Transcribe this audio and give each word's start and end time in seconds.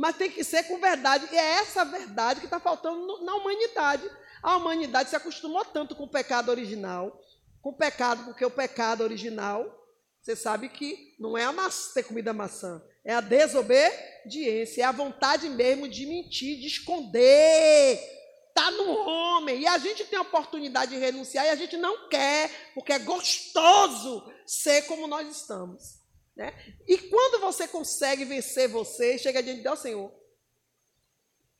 mas 0.00 0.16
tem 0.16 0.30
que 0.30 0.42
ser 0.42 0.62
com 0.62 0.80
verdade. 0.80 1.28
E 1.30 1.36
é 1.36 1.58
essa 1.58 1.84
verdade 1.84 2.40
que 2.40 2.46
está 2.46 2.58
faltando 2.58 3.22
na 3.22 3.34
humanidade. 3.34 4.10
A 4.42 4.56
humanidade 4.56 5.10
se 5.10 5.16
acostumou 5.16 5.62
tanto 5.62 5.94
com 5.94 6.04
o 6.04 6.08
pecado 6.08 6.48
original, 6.48 7.20
com 7.60 7.68
o 7.68 7.76
pecado, 7.76 8.24
porque 8.24 8.42
o 8.42 8.50
pecado 8.50 9.02
original, 9.02 9.86
você 10.18 10.34
sabe 10.34 10.70
que 10.70 11.14
não 11.20 11.36
é 11.36 11.44
a 11.44 11.52
maçã, 11.52 11.92
ter 11.92 12.04
comida 12.04 12.32
maçã, 12.32 12.82
é 13.04 13.12
a 13.12 13.20
desobediência, 13.20 14.80
é 14.80 14.84
a 14.86 14.90
vontade 14.90 15.50
mesmo 15.50 15.86
de 15.86 16.06
mentir, 16.06 16.58
de 16.58 16.66
esconder. 16.66 18.00
Está 18.48 18.70
no 18.70 18.90
homem. 18.90 19.60
E 19.60 19.66
a 19.66 19.76
gente 19.76 20.06
tem 20.06 20.18
a 20.18 20.22
oportunidade 20.22 20.92
de 20.92 20.98
renunciar 20.98 21.44
e 21.44 21.50
a 21.50 21.56
gente 21.56 21.76
não 21.76 22.08
quer, 22.08 22.72
porque 22.72 22.94
é 22.94 22.98
gostoso 22.98 24.32
ser 24.46 24.86
como 24.86 25.06
nós 25.06 25.28
estamos. 25.28 25.99
Né? 26.40 26.54
E 26.88 26.96
quando 26.96 27.38
você 27.42 27.68
consegue 27.68 28.24
vencer 28.24 28.66
você, 28.66 29.18
chega 29.18 29.42
diante 29.42 29.58
de 29.58 29.62
Deus, 29.62 29.78
Senhor, 29.78 30.10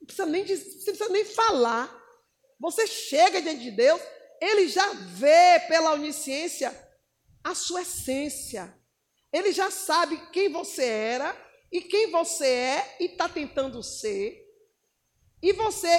não 0.00 0.06
precisa 0.06 0.24
nem, 0.24 0.40
não 0.42 0.46
precisa 0.46 1.08
nem 1.10 1.22
falar. 1.22 2.02
Você 2.58 2.86
chega 2.86 3.42
diante 3.42 3.60
de 3.60 3.72
Deus, 3.72 4.00
Ele 4.40 4.68
já 4.68 4.90
vê 4.94 5.60
pela 5.68 5.92
onisciência 5.92 6.74
a 7.44 7.54
sua 7.54 7.82
essência. 7.82 8.74
Ele 9.30 9.52
já 9.52 9.70
sabe 9.70 10.16
quem 10.30 10.48
você 10.48 10.86
era 10.86 11.36
e 11.70 11.82
quem 11.82 12.10
você 12.10 12.46
é 12.46 12.96
e 13.00 13.04
está 13.04 13.28
tentando 13.28 13.82
ser. 13.82 14.42
E 15.42 15.52
você, 15.52 15.90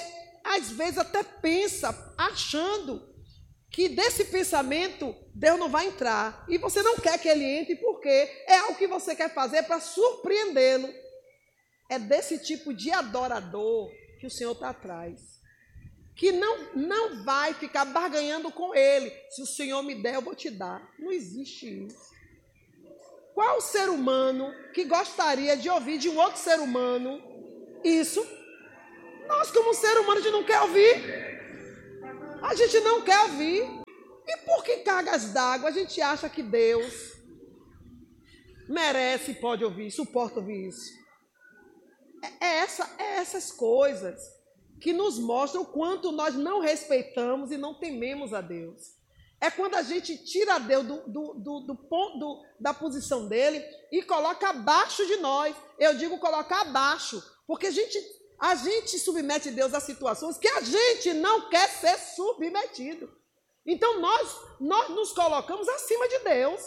às 0.44 0.72
vezes, 0.72 0.98
até 0.98 1.22
pensa, 1.22 2.16
achando 2.18 3.11
que 3.72 3.88
desse 3.88 4.26
pensamento 4.26 5.16
Deus 5.34 5.58
não 5.58 5.70
vai 5.70 5.88
entrar. 5.88 6.46
E 6.50 6.58
você 6.58 6.84
não 6.84 6.98
quer 6.98 7.18
que 7.18 7.30
ele 7.30 7.46
entre 7.46 7.78
porque 7.78 8.10
é 8.46 8.58
algo 8.58 8.76
que 8.76 8.86
você 8.86 9.16
quer 9.16 9.34
fazer 9.34 9.64
para 9.64 9.80
surpreendê-lo. 9.80 10.94
É 11.90 11.98
desse 11.98 12.38
tipo 12.40 12.74
de 12.74 12.92
adorador 12.92 13.90
que 14.20 14.28
o 14.28 14.30
Senhor 14.30 14.52
está 14.52 14.70
atrás. 14.70 15.40
Que 16.16 16.34
não, 16.34 16.74
não 16.76 17.24
vai 17.24 17.54
ficar 17.54 17.86
barganhando 17.86 18.52
com 18.52 18.76
ele. 18.76 19.12
Se 19.30 19.42
o 19.42 19.46
Senhor 19.46 19.82
me 19.82 19.96
der, 19.96 20.16
eu 20.16 20.22
vou 20.22 20.36
te 20.36 20.50
dar. 20.50 20.86
Não 21.00 21.12
existe 21.12 21.86
isso. 21.88 22.12
Qual 23.34 23.62
ser 23.62 23.90
humano 23.90 24.54
que 24.74 24.84
gostaria 24.84 25.56
de 25.56 25.70
ouvir 25.70 25.98
de 25.98 26.10
um 26.10 26.18
outro 26.20 26.38
ser 26.38 26.60
humano 26.60 27.22
isso? 27.84 28.22
Nós, 29.28 29.50
como 29.50 29.74
ser 29.74 29.98
humano, 29.98 30.20
a 30.20 30.22
gente 30.22 30.34
não 30.34 30.44
quer 30.44 30.60
ouvir. 30.62 31.31
A 32.42 32.56
gente 32.56 32.80
não 32.80 33.02
quer 33.04 33.20
ouvir. 33.24 33.82
E 34.28 34.38
por 34.46 34.64
que 34.64 34.78
cargas 34.78 35.32
d'água 35.32 35.70
a 35.70 35.72
gente 35.72 36.02
acha 36.02 36.30
que 36.30 36.42
Deus 36.42 37.14
merece, 38.68 39.34
pode 39.34 39.64
ouvir, 39.64 39.92
suporta 39.92 40.40
ouvir 40.40 40.68
isso? 40.68 40.92
É, 42.24 42.46
é, 42.46 42.58
essa, 42.60 42.90
é 42.98 43.18
essas 43.18 43.52
coisas 43.52 44.20
que 44.80 44.94
nos 44.94 45.20
mostram 45.20 45.62
o 45.62 45.66
quanto 45.66 46.12
nós 46.12 46.36
não 46.36 46.60
respeitamos 46.60 47.52
e 47.52 47.58
não 47.58 47.80
tememos 47.80 48.34
a 48.34 48.42
Deus. 48.42 49.00
É 49.40 49.50
quando 49.50 49.76
a 49.76 49.82
gente 49.82 50.18
tira 50.24 50.60
Deus 50.60 50.86
do, 50.86 50.98
do, 51.08 51.34
do, 51.34 51.60
do 51.62 51.76
ponto 51.76 52.44
da 52.60 52.74
posição 52.74 53.28
dele 53.28 53.64
e 53.92 54.02
coloca 54.04 54.50
abaixo 54.50 55.06
de 55.06 55.18
nós. 55.18 55.56
Eu 55.80 55.96
digo 55.96 56.20
colocar 56.20 56.62
abaixo, 56.62 57.22
porque 57.48 57.68
a 57.68 57.72
gente 57.72 57.98
a 58.42 58.56
gente 58.56 58.98
submete 58.98 59.52
Deus 59.52 59.72
a 59.76 59.80
situações 59.80 60.36
que 60.36 60.48
a 60.48 60.62
gente 60.62 61.14
não 61.14 61.48
quer 61.48 61.70
ser 61.70 61.96
submetido. 62.00 63.16
Então 63.64 64.02
nós, 64.02 64.36
nós 64.60 64.90
nos 64.90 65.14
colocamos 65.14 65.70
acima 65.70 66.10
de 66.10 66.18
Deus. 66.20 66.60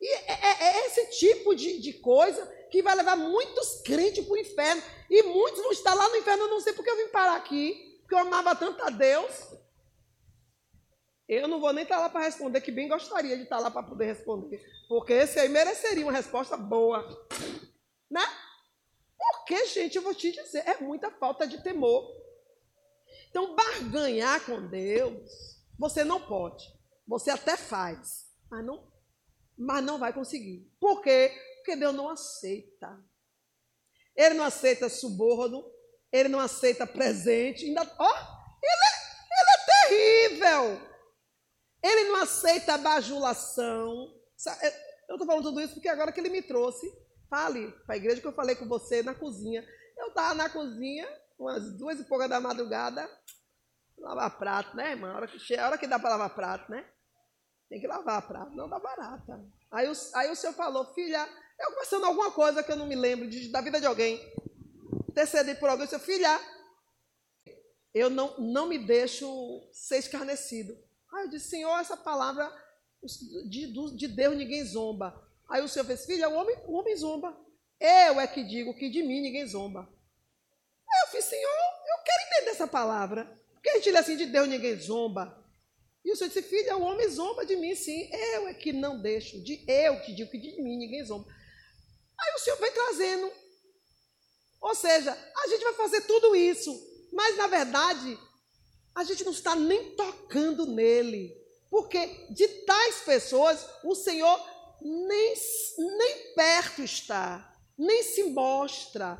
E 0.00 0.08
é, 0.08 0.32
é, 0.32 0.64
é 0.64 0.86
esse 0.86 1.06
tipo 1.20 1.54
de, 1.54 1.80
de, 1.80 1.92
coisa 1.92 2.44
que 2.68 2.82
vai 2.82 2.96
levar 2.96 3.14
muitos 3.14 3.80
crentes 3.82 4.24
para 4.24 4.34
o 4.34 4.36
inferno. 4.36 4.82
E 5.08 5.22
muitos 5.22 5.62
vão 5.62 5.70
estar 5.70 5.94
lá 5.94 6.08
no 6.08 6.16
inferno. 6.16 6.42
Eu 6.42 6.50
não 6.50 6.60
sei 6.60 6.72
porque 6.72 6.90
eu 6.90 6.96
vim 6.96 7.12
parar 7.12 7.36
aqui, 7.36 8.00
porque 8.00 8.14
eu 8.16 8.18
amava 8.18 8.56
tanto 8.56 8.82
a 8.82 8.90
Deus. 8.90 9.54
Eu 11.28 11.46
não 11.46 11.60
vou 11.60 11.72
nem 11.72 11.84
estar 11.84 12.00
lá 12.00 12.10
para 12.10 12.24
responder, 12.24 12.60
que 12.60 12.72
bem 12.72 12.88
gostaria 12.88 13.36
de 13.36 13.44
estar 13.44 13.60
lá 13.60 13.70
para 13.70 13.84
poder 13.84 14.06
responder. 14.06 14.60
Porque 14.88 15.12
esse 15.12 15.38
aí 15.38 15.48
mereceria 15.48 16.04
uma 16.04 16.12
resposta 16.12 16.56
boa. 16.56 17.06
Né? 18.10 18.20
Porque, 19.16 19.66
gente, 19.66 19.96
eu 19.96 20.02
vou 20.02 20.14
te 20.14 20.32
dizer, 20.32 20.66
é 20.66 20.80
muita 20.80 21.10
falta 21.10 21.46
de 21.46 21.62
temor. 21.62 22.10
Então, 23.28 23.54
barganhar 23.54 24.44
com 24.44 24.68
Deus, 24.68 25.30
você 25.78 26.04
não 26.04 26.20
pode. 26.20 26.64
Você 27.06 27.30
até 27.30 27.56
faz, 27.56 28.30
mas 28.50 28.64
não, 28.64 28.90
mas 29.56 29.84
não 29.84 29.98
vai 29.98 30.12
conseguir. 30.12 30.70
Por 30.80 31.02
quê? 31.02 31.30
Porque 31.56 31.76
Deus 31.76 31.94
não 31.94 32.08
aceita. 32.08 32.98
Ele 34.16 34.34
não 34.34 34.44
aceita 34.44 34.88
suborno, 34.88 35.64
ele 36.12 36.28
não 36.28 36.40
aceita 36.40 36.86
presente. 36.86 37.66
Ainda, 37.66 37.82
ó, 37.98 38.14
ele, 38.62 38.84
é, 38.86 39.10
ele 39.40 39.50
é 39.50 39.64
terrível. 39.66 40.94
Ele 41.82 42.04
não 42.08 42.22
aceita 42.22 42.78
bajulação. 42.78 44.14
Eu 45.08 45.16
estou 45.16 45.26
falando 45.26 45.42
tudo 45.42 45.60
isso 45.60 45.74
porque 45.74 45.88
agora 45.88 46.12
que 46.12 46.20
ele 46.20 46.30
me 46.30 46.40
trouxe 46.40 46.86
Fale 47.34 47.72
para 47.84 47.96
a 47.96 47.96
igreja 47.96 48.20
que 48.20 48.26
eu 48.28 48.32
falei 48.32 48.54
com 48.54 48.68
você 48.68 49.02
na 49.02 49.12
cozinha. 49.12 49.66
Eu 49.98 50.06
estava 50.06 50.34
na 50.34 50.48
cozinha, 50.48 51.04
umas 51.36 51.72
duas 51.72 51.98
e 51.98 52.04
pouca 52.04 52.28
da 52.28 52.40
madrugada, 52.40 53.10
lavar 53.98 54.38
prato, 54.38 54.76
né, 54.76 54.92
irmã? 54.92 55.10
A 55.10 55.16
hora 55.16 55.26
que, 55.26 55.56
a 55.56 55.66
hora 55.66 55.76
que 55.76 55.88
dá 55.88 55.98
para 55.98 56.10
lavar 56.10 56.32
prato, 56.32 56.70
né? 56.70 56.88
Tem 57.68 57.80
que 57.80 57.88
lavar 57.88 58.24
prato, 58.28 58.54
não 58.54 58.68
dá 58.68 58.78
barata. 58.78 59.44
Aí 59.72 59.88
o, 59.88 59.92
aí 60.14 60.30
o 60.30 60.36
senhor 60.36 60.52
falou, 60.52 60.94
filha, 60.94 61.28
eu 61.58 61.70
conversando 61.70 62.06
alguma 62.06 62.30
coisa 62.30 62.62
que 62.62 62.70
eu 62.70 62.76
não 62.76 62.86
me 62.86 62.94
lembro 62.94 63.28
de, 63.28 63.50
da 63.50 63.60
vida 63.60 63.80
de 63.80 63.86
alguém. 63.86 64.20
Intercedi 65.08 65.56
por 65.56 65.68
alguém, 65.68 65.88
seu 65.88 65.98
filha, 65.98 66.40
eu 67.92 68.08
não, 68.08 68.38
não 68.38 68.68
me 68.68 68.78
deixo 68.78 69.26
ser 69.72 69.98
escarnecido. 69.98 70.72
Aí 71.12 71.24
eu 71.24 71.30
disse, 71.30 71.48
Senhor, 71.48 71.76
essa 71.80 71.96
palavra 71.96 72.48
de, 73.50 73.72
de 73.96 74.06
Deus 74.06 74.36
ninguém 74.36 74.64
zomba. 74.64 75.20
Aí 75.48 75.62
o 75.62 75.68
Senhor 75.68 75.84
fez, 75.84 76.04
filha, 76.06 76.28
o 76.28 76.34
homem, 76.34 76.56
o 76.66 76.74
homem 76.74 76.96
zomba. 76.96 77.36
Eu 77.80 78.20
é 78.20 78.26
que 78.26 78.42
digo 78.42 78.74
que 78.74 78.88
de 78.88 79.02
mim 79.02 79.20
ninguém 79.20 79.46
zomba. 79.46 79.80
Aí 79.80 81.00
eu 81.02 81.08
fiz, 81.08 81.24
Senhor, 81.24 81.50
eu 81.50 82.02
quero 82.04 82.22
entender 82.26 82.50
essa 82.50 82.66
palavra. 82.66 83.24
Porque 83.52 83.70
a 83.70 83.74
gente 83.74 83.90
lê 83.90 83.98
assim, 83.98 84.16
de 84.16 84.26
Deus 84.26 84.48
ninguém 84.48 84.78
zomba. 84.78 85.42
E 86.04 86.12
o 86.12 86.16
Senhor 86.16 86.28
disse, 86.28 86.42
filha, 86.42 86.76
o 86.76 86.82
homem 86.82 87.08
zomba 87.08 87.46
de 87.46 87.56
mim, 87.56 87.74
sim. 87.74 88.08
Eu 88.12 88.46
é 88.46 88.54
que 88.54 88.72
não 88.72 89.00
deixo. 89.00 89.42
De 89.42 89.64
eu 89.66 90.00
que 90.00 90.14
digo 90.14 90.30
que 90.30 90.38
de 90.38 90.60
mim 90.62 90.76
ninguém 90.76 91.04
zomba. 91.04 91.26
Aí 92.18 92.34
o 92.34 92.38
Senhor 92.38 92.56
vem 92.56 92.72
trazendo. 92.72 93.32
Ou 94.60 94.74
seja, 94.74 95.12
a 95.12 95.48
gente 95.48 95.64
vai 95.64 95.74
fazer 95.74 96.02
tudo 96.02 96.36
isso. 96.36 96.72
Mas, 97.12 97.36
na 97.36 97.46
verdade, 97.46 98.18
a 98.94 99.02
gente 99.02 99.24
não 99.24 99.32
está 99.32 99.56
nem 99.56 99.94
tocando 99.94 100.66
nele. 100.66 101.34
Porque 101.70 102.26
de 102.30 102.46
tais 102.64 103.00
pessoas, 103.00 103.66
o 103.82 103.94
Senhor 103.94 104.53
nem, 104.84 105.34
nem 105.78 106.34
perto 106.34 106.82
está, 106.82 107.56
nem 107.76 108.02
se 108.02 108.24
mostra. 108.24 109.18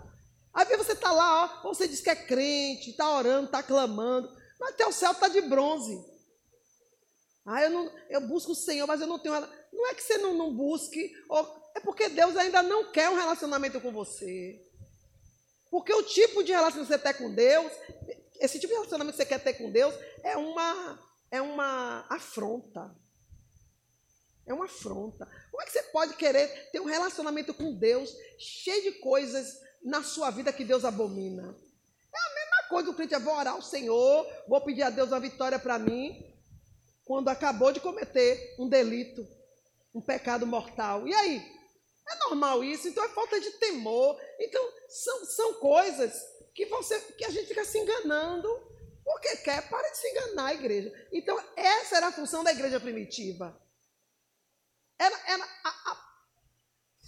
Aí 0.53 0.77
você 0.77 0.93
está 0.93 1.11
lá, 1.11 1.63
ó, 1.65 1.69
você 1.69 1.89
diz 1.89 2.01
que 2.01 2.11
é 2.11 2.15
crente, 2.15 2.91
está 2.91 3.17
orando, 3.17 3.47
está 3.47 3.63
clamando, 3.63 4.31
mas 4.61 4.75
até 4.75 4.87
o 4.87 4.93
céu 4.93 5.13
está 5.13 5.27
de 5.29 5.41
bronze. 5.41 5.99
Ah, 7.47 7.63
eu, 7.63 7.71
não, 7.71 7.93
eu 8.09 8.21
busco 8.21 8.53
o 8.53 8.55
Senhor, 8.55 8.87
mas 8.87 9.01
eu 9.01 9.07
não 9.07 9.19
tenho. 9.19 9.35
Não 9.73 9.87
é 9.89 9.95
que 9.95 10.03
você 10.03 10.19
não, 10.19 10.35
não 10.35 10.55
busque, 10.55 11.13
é 11.75 11.81
porque 11.81 12.09
Deus 12.09 12.37
ainda 12.37 12.63
não 12.63 12.91
quer 12.93 13.11
um 13.11 13.17
relacionamento 13.17 13.81
com 13.81 13.91
você. 13.91 14.63
Porque 15.71 15.93
o 15.93 16.03
tipo 16.05 16.45
de 16.45 16.53
relacionamento 16.53 16.93
que 16.93 16.97
você 16.97 17.13
tem 17.13 17.15
com 17.15 17.35
Deus, 17.35 17.73
esse 18.39 18.61
tipo 18.61 18.73
de 18.73 18.75
relacionamento 18.75 19.17
que 19.17 19.23
você 19.23 19.29
quer 19.29 19.43
ter 19.43 19.55
com 19.55 19.71
Deus, 19.71 19.95
é 20.23 20.37
uma, 20.37 20.99
é 21.31 21.43
uma 21.43 22.07
afronta. 22.09 22.95
É 24.47 24.53
uma 24.53 24.67
afronta. 24.67 25.27
Como 25.51 25.63
é 25.63 25.67
que 25.67 25.73
você 25.73 25.83
pode 25.85 26.15
querer 26.15 26.49
ter 26.71 26.81
um 26.81 26.85
relacionamento 26.85 27.55
com 27.55 27.75
Deus 27.75 28.15
cheio 28.39 28.83
de 28.83 28.93
coisas 28.99 29.61
na 29.83 30.03
sua 30.03 30.31
vida 30.31 30.53
que 30.53 30.65
Deus 30.65 30.85
abomina? 30.85 31.43
É 32.15 32.19
a 32.19 32.35
mesma 32.35 32.69
coisa 32.69 32.91
o 32.91 32.95
crente, 32.95 33.15
eu 33.15 33.21
vou 33.21 33.35
orar 33.35 33.55
ao 33.55 33.63
Senhor, 33.63 34.27
vou 34.47 34.61
pedir 34.61 34.83
a 34.83 34.91
Deus 34.91 35.09
uma 35.09 35.21
vitória 35.21 35.59
para 35.59 35.79
mim, 35.79 36.35
quando 37.05 37.29
acabou 37.29 37.73
de 37.73 37.81
cometer 37.81 38.55
um 38.59 38.69
delito, 38.69 39.27
um 39.95 40.01
pecado 40.01 40.47
mortal. 40.47 41.09
E 41.09 41.15
aí? 41.15 41.55
É 42.07 42.29
normal 42.29 42.63
isso? 42.63 42.87
Então 42.87 43.03
é 43.03 43.09
falta 43.09 43.41
de 43.41 43.51
temor. 43.53 44.21
Então 44.39 44.63
são, 44.89 45.25
são 45.25 45.55
coisas 45.55 46.23
que, 46.55 46.67
você, 46.67 47.01
que 47.01 47.25
a 47.25 47.31
gente 47.31 47.47
fica 47.47 47.65
se 47.65 47.79
enganando 47.79 48.49
porque 49.03 49.37
quer. 49.39 49.69
Para 49.69 49.89
de 49.91 49.99
se 49.99 50.09
enganar, 50.09 50.55
igreja. 50.55 50.93
Então 51.13 51.39
essa 51.57 51.97
era 51.97 52.09
a 52.09 52.13
função 52.13 52.45
da 52.45 52.53
igreja 52.53 52.79
primitiva 52.79 53.59
era, 54.99 55.21
era 55.27 55.45
a, 55.65 55.69
a, 55.69 56.09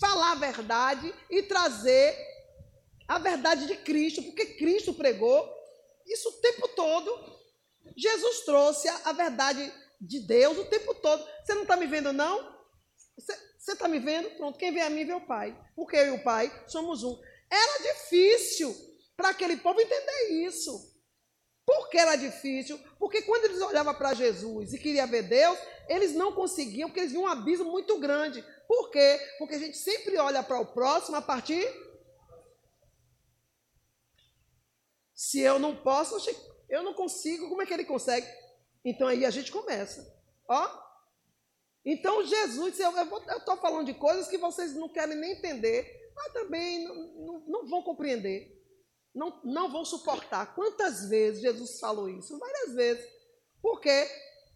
falar 0.00 0.32
a 0.32 0.36
verdade 0.36 1.14
e 1.30 1.42
trazer 1.42 2.16
a 3.08 3.18
verdade 3.18 3.66
de 3.66 3.76
Cristo, 3.76 4.22
porque 4.22 4.54
Cristo 4.56 4.94
pregou 4.94 5.48
isso 6.06 6.28
o 6.28 6.40
tempo 6.40 6.68
todo. 6.68 7.36
Jesus 7.96 8.40
trouxe 8.40 8.88
a, 8.88 9.00
a 9.06 9.12
verdade 9.12 9.72
de 10.00 10.20
Deus 10.20 10.58
o 10.58 10.66
tempo 10.66 10.94
todo. 10.94 11.26
Você 11.44 11.54
não 11.54 11.62
está 11.62 11.76
me 11.76 11.86
vendo, 11.86 12.12
não? 12.12 12.54
Você 13.16 13.72
está 13.72 13.88
me 13.88 13.98
vendo? 13.98 14.30
Pronto, 14.36 14.58
quem 14.58 14.72
vê 14.72 14.80
a 14.80 14.90
mim 14.90 15.04
vê 15.04 15.12
o 15.12 15.26
Pai. 15.26 15.56
Porque 15.74 15.96
eu 15.96 16.06
e 16.06 16.10
o 16.10 16.22
Pai 16.22 16.52
somos 16.66 17.02
um. 17.02 17.20
Era 17.50 17.94
difícil 17.94 18.74
para 19.16 19.30
aquele 19.30 19.56
povo 19.56 19.80
entender 19.80 20.44
isso. 20.44 20.95
Por 21.66 21.90
que 21.90 21.98
era 21.98 22.14
difícil? 22.14 22.78
Porque 22.96 23.22
quando 23.22 23.46
eles 23.46 23.60
olhavam 23.60 23.92
para 23.92 24.14
Jesus 24.14 24.72
e 24.72 24.78
queriam 24.78 25.08
ver 25.08 25.24
Deus, 25.24 25.58
eles 25.88 26.14
não 26.14 26.32
conseguiam, 26.32 26.88
porque 26.88 27.00
eles 27.00 27.10
viam 27.10 27.24
um 27.24 27.26
abismo 27.26 27.72
muito 27.72 27.98
grande. 27.98 28.44
Por 28.68 28.88
quê? 28.92 29.20
Porque 29.36 29.56
a 29.56 29.58
gente 29.58 29.76
sempre 29.76 30.16
olha 30.16 30.44
para 30.44 30.60
o 30.60 30.66
próximo 30.66 31.16
a 31.16 31.22
partir. 31.22 31.66
Se 35.12 35.40
eu 35.40 35.58
não 35.58 35.74
posso, 35.76 36.16
eu 36.68 36.84
não 36.84 36.94
consigo, 36.94 37.48
como 37.48 37.62
é 37.62 37.66
que 37.66 37.74
ele 37.74 37.84
consegue? 37.84 38.28
Então 38.84 39.08
aí 39.08 39.26
a 39.26 39.30
gente 39.30 39.50
começa. 39.50 40.14
Ó. 40.48 40.86
Então 41.84 42.24
Jesus, 42.24 42.78
eu 42.78 42.92
estou 43.38 43.56
falando 43.56 43.86
de 43.86 43.94
coisas 43.94 44.28
que 44.28 44.38
vocês 44.38 44.72
não 44.74 44.88
querem 44.88 45.16
nem 45.16 45.32
entender, 45.32 46.12
mas 46.14 46.32
também 46.32 46.84
não, 46.84 46.94
não, 46.94 47.40
não 47.46 47.66
vão 47.66 47.82
compreender 47.82 48.55
não, 49.16 49.40
não 49.42 49.72
vão 49.72 49.84
suportar. 49.84 50.54
Quantas 50.54 51.08
vezes 51.08 51.40
Jesus 51.40 51.80
falou 51.80 52.08
isso? 52.08 52.38
Várias 52.38 52.74
vezes. 52.74 53.04
Porque 53.62 54.08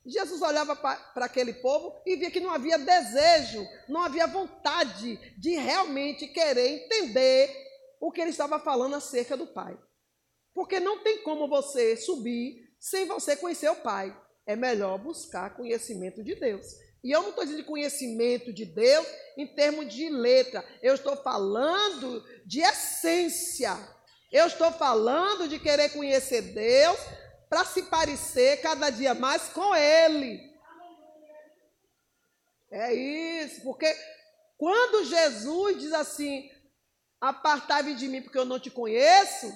Jesus 0.05 0.43
olhava 0.43 0.77
para 0.77 1.25
aquele 1.25 1.55
povo 1.55 2.01
e 2.07 2.15
via 2.17 2.31
que 2.31 2.41
não 2.41 2.51
havia 2.51 2.79
desejo, 2.79 3.67
não 3.89 4.03
havia 4.03 4.27
vontade 4.27 5.17
de 5.39 5.51
realmente 5.57 6.29
querer 6.29 6.85
entender 6.85 7.51
o 8.01 8.13
que 8.13 8.21
ele 8.21 8.31
estava 8.31 8.59
falando 8.59 8.95
acerca 8.95 9.37
do 9.37 9.47
Pai. 9.47 9.79
Porque 10.55 10.79
não 10.79 11.03
tem 11.03 11.23
como 11.23 11.49
você 11.49 11.97
subir 11.97 12.71
sem 12.79 13.07
você 13.07 13.37
conhecer 13.37 13.71
o 13.71 13.77
Pai. 13.77 14.15
É 14.47 14.57
melhor 14.57 14.99
buscar 14.99 15.57
conhecimento 15.57 16.23
de 16.23 16.35
Deus. 16.35 16.67
E 17.03 17.11
eu 17.11 17.23
não 17.23 17.31
estou 17.31 17.45
dizendo 17.45 17.65
conhecimento 17.65 18.53
de 18.53 18.67
Deus 18.67 19.07
em 19.37 19.47
termos 19.55 19.93
de 19.93 20.11
letra. 20.11 20.63
Eu 20.83 20.95
estou 20.95 21.17
falando 21.17 22.23
de 22.45 22.61
essência. 22.61 23.75
Eu 24.31 24.47
estou 24.47 24.71
falando 24.73 25.49
de 25.49 25.59
querer 25.59 25.89
conhecer 25.91 26.43
Deus 26.43 26.99
para 27.49 27.65
se 27.65 27.83
parecer 27.85 28.61
cada 28.63 28.89
dia 28.91 29.13
mais 29.13 29.49
com 29.49 29.75
Ele. 29.75 30.49
É 32.71 32.95
isso, 32.95 33.63
porque 33.63 33.93
quando 34.57 35.05
Jesus 35.05 35.81
diz 35.81 35.93
assim: 35.93 36.49
apartai-vos 37.21 37.99
de 37.99 38.07
mim 38.07 38.23
porque 38.23 38.39
eu 38.39 38.45
não 38.45 38.61
te 38.61 38.71
conheço, 38.71 39.53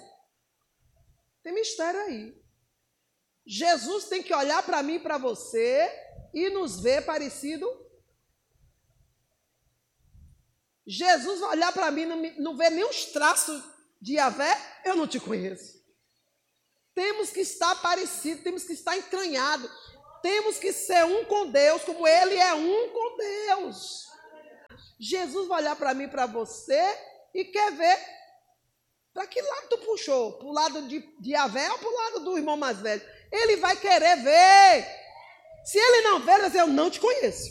tem 1.42 1.54
mistério 1.54 2.00
aí. 2.00 2.44
Jesus 3.46 4.06
tem 4.06 4.22
que 4.22 4.34
olhar 4.34 4.62
para 4.64 4.82
mim 4.82 4.94
e 4.94 5.00
para 5.00 5.18
você 5.18 5.88
e 6.32 6.50
nos 6.50 6.80
ver 6.80 7.04
parecido. 7.04 7.68
Jesus 10.86 11.38
vai 11.40 11.50
olhar 11.50 11.72
para 11.72 11.90
mim, 11.92 12.06
não, 12.06 12.20
não 12.38 12.56
vê 12.56 12.68
nem 12.70 12.84
os 12.84 13.06
traços 13.06 13.73
de 14.04 14.16
Yahvé, 14.16 14.54
eu 14.84 14.94
não 14.94 15.06
te 15.06 15.18
conheço. 15.18 15.82
Temos 16.94 17.30
que 17.30 17.40
estar 17.40 17.74
parecido, 17.76 18.42
temos 18.42 18.62
que 18.62 18.74
estar 18.74 18.94
entranhado. 18.98 19.68
Temos 20.22 20.58
que 20.58 20.74
ser 20.74 21.04
um 21.06 21.24
com 21.24 21.46
Deus, 21.46 21.82
como 21.84 22.06
Ele 22.06 22.36
é 22.36 22.52
um 22.52 22.90
com 22.90 23.16
Deus. 23.16 24.04
Jesus 25.00 25.48
vai 25.48 25.62
olhar 25.62 25.74
para 25.74 25.94
mim, 25.94 26.06
para 26.06 26.26
você, 26.26 26.82
e 27.32 27.46
quer 27.46 27.72
ver 27.72 27.98
para 29.14 29.26
que 29.26 29.40
lado 29.40 29.68
tu 29.70 29.78
puxou? 29.78 30.34
Para 30.34 30.48
o 30.48 30.52
lado 30.52 30.82
de, 30.82 31.00
de 31.20 31.30
Yahvé 31.30 31.70
ou 31.70 31.78
para 31.78 31.88
o 31.88 31.94
lado 31.94 32.20
do 32.20 32.36
irmão 32.36 32.56
mais 32.56 32.78
velho? 32.80 33.02
Ele 33.32 33.56
vai 33.56 33.76
querer 33.76 34.16
ver. 34.16 34.86
Se 35.64 35.78
ele 35.78 36.02
não 36.02 36.20
ver, 36.20 36.32
ele 36.32 36.40
vai 36.40 36.50
dizer, 36.50 36.60
eu 36.60 36.66
não 36.66 36.90
te 36.90 37.00
conheço. 37.00 37.48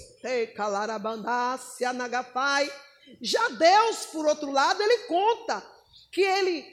Já 3.21 3.47
Deus, 3.49 4.05
por 4.07 4.27
outro 4.27 4.51
lado, 4.51 4.83
ele 4.83 4.97
conta 5.07 5.73
que 6.11 6.21
ele, 6.21 6.65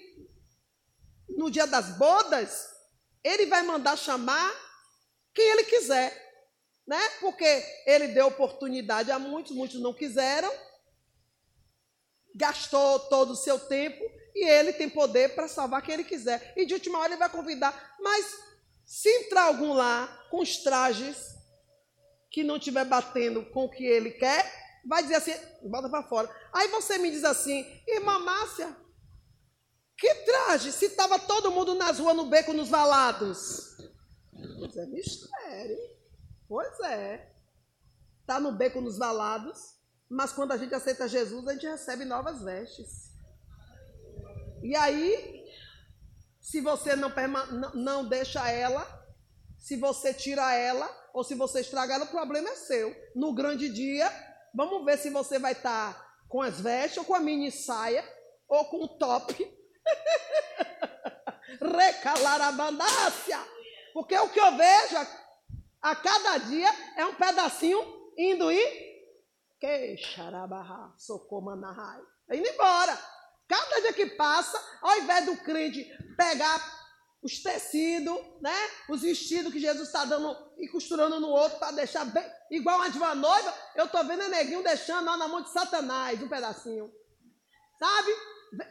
no 1.29 1.51
dia 1.51 1.67
das 1.67 1.97
bodas, 1.97 2.69
ele 3.23 3.47
vai 3.47 3.63
mandar 3.63 3.97
chamar 3.97 4.53
quem 5.35 5.45
ele 5.45 5.65
quiser, 5.65 6.13
né? 6.87 7.01
Porque 7.21 7.45
ele 7.87 8.09
deu 8.09 8.27
oportunidade 8.27 9.11
a 9.11 9.19
muitos, 9.19 9.53
muitos 9.53 9.81
não 9.81 9.95
quiseram, 9.95 10.53
gastou 12.35 12.99
todo 13.01 13.33
o 13.33 13.37
seu 13.37 13.59
tempo 13.59 14.03
e 14.35 14.49
ele 14.49 14.73
tem 14.73 14.89
poder 14.89 15.35
para 15.35 15.49
salvar 15.49 15.83
quem 15.83 15.95
ele 15.95 16.05
quiser. 16.05 16.53
E 16.57 16.65
de 16.65 16.75
última 16.75 16.99
hora 16.99 17.09
ele 17.09 17.19
vai 17.19 17.29
convidar, 17.29 17.97
mas 18.01 18.39
se 18.85 19.09
entrar 19.09 19.45
algum 19.45 19.73
lá 19.73 20.07
com 20.31 20.41
os 20.41 20.59
trajes 20.59 21.17
que 22.31 22.45
não 22.45 22.57
estiver 22.57 22.85
batendo 22.85 23.45
com 23.47 23.65
o 23.65 23.71
que 23.71 23.85
ele 23.85 24.13
quer, 24.13 24.45
vai 24.87 25.03
dizer 25.03 25.17
assim, 25.17 25.35
bota 25.69 25.89
para 25.89 26.09
fora. 26.09 26.35
Aí 26.53 26.69
você 26.69 26.99
me 26.99 27.11
diz 27.11 27.25
assim, 27.25 27.65
irmã 27.87 28.19
Márcia, 28.19 28.77
que 30.01 30.15
traje? 30.25 30.73
Se 30.73 30.87
estava 30.87 31.19
todo 31.19 31.51
mundo 31.51 31.75
nas 31.75 31.99
ruas, 31.99 32.17
no 32.17 32.25
beco, 32.25 32.55
nos 32.55 32.71
valados. 32.71 33.77
Pois 34.59 34.75
é 34.75 34.87
mistério. 34.87 35.79
Pois 36.49 36.81
é. 36.81 37.31
Está 38.23 38.41
no 38.41 38.53
beco, 38.53 38.81
nos 38.81 38.97
valados. 38.97 39.79
Mas 40.09 40.33
quando 40.33 40.53
a 40.53 40.57
gente 40.57 40.75
aceita 40.75 41.07
Jesus, 41.07 41.47
a 41.47 41.53
gente 41.53 41.67
recebe 41.67 42.07
novas 42.07 42.43
vestes. 42.43 43.11
E 44.63 44.75
aí, 44.75 45.45
se 46.41 46.63
você 46.63 46.97
não, 46.97 47.13
não 47.75 48.09
deixa 48.09 48.51
ela, 48.51 48.87
se 49.59 49.77
você 49.77 50.15
tira 50.15 50.55
ela, 50.55 50.89
ou 51.13 51.23
se 51.23 51.35
você 51.35 51.61
estraga 51.61 51.95
ela, 51.95 52.07
o 52.07 52.11
problema 52.11 52.49
é 52.49 52.57
seu. 52.57 52.97
No 53.15 53.35
grande 53.35 53.69
dia, 53.69 54.11
vamos 54.55 54.83
ver 54.85 54.97
se 54.99 55.11
você 55.11 55.39
vai 55.39 55.53
estar 55.53 55.95
tá 55.95 56.15
com 56.27 56.41
as 56.41 56.59
vestes, 56.59 56.99
ou 56.99 57.05
com 57.05 57.15
a 57.15 57.21
mini 57.21 57.53
saia, 57.53 58.03
ou 58.49 58.65
com 58.65 58.85
o 58.85 58.89
top, 58.89 59.60
Recalar 61.61 62.41
a 62.41 62.53
bandácia. 62.53 63.39
Porque 63.93 64.17
o 64.17 64.29
que 64.29 64.41
eu 64.41 64.57
vejo 64.57 64.97
a, 65.83 65.97
cada 65.97 66.39
dia 66.39 66.71
é 66.97 67.05
um 67.07 67.15
pedacinho 67.15 68.13
indo 68.17 68.51
e 68.51 68.91
que 69.59 69.97
xarabarra, 69.99 70.95
socomanahai. 70.97 72.01
Indo 72.33 72.49
embora. 72.49 72.99
Cada 73.47 73.81
dia 73.81 73.93
que 73.93 74.07
passa, 74.07 74.59
ao 74.81 74.99
invés 74.99 75.27
do 75.27 75.37
crente 75.39 75.85
pegar 76.17 76.81
os 77.23 77.43
tecidos, 77.43 78.17
né? 78.41 78.57
Os 78.89 79.03
vestidos 79.03 79.53
que 79.53 79.61
Jesus 79.61 79.89
está 79.89 80.05
dando 80.05 80.35
e 80.59 80.69
costurando 80.69 81.21
no 81.21 81.29
outro 81.29 81.59
para 81.59 81.73
deixar 81.73 82.05
bem 82.07 82.25
igual 82.51 82.77
uma 82.77 82.91
de 82.91 82.97
uma 82.97 83.15
noiva, 83.15 83.55
eu 83.75 83.85
estou 83.85 84.05
vendo 84.05 84.23
a 84.23 84.29
neguinho 84.29 84.63
deixando 84.63 85.05
lá 85.05 85.17
na 85.17 85.29
mão 85.29 85.43
de 85.43 85.51
Satanás 85.51 86.23
um 86.23 86.29
pedacinho. 86.29 86.91
Sabe? 87.79 88.11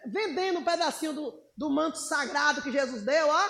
Vendendo 0.05 0.59
um 0.59 0.63
pedacinho 0.63 1.13
do, 1.13 1.43
do 1.55 1.69
manto 1.69 1.97
sagrado 1.97 2.61
que 2.61 2.71
Jesus 2.71 3.03
deu, 3.03 3.27
ó, 3.27 3.49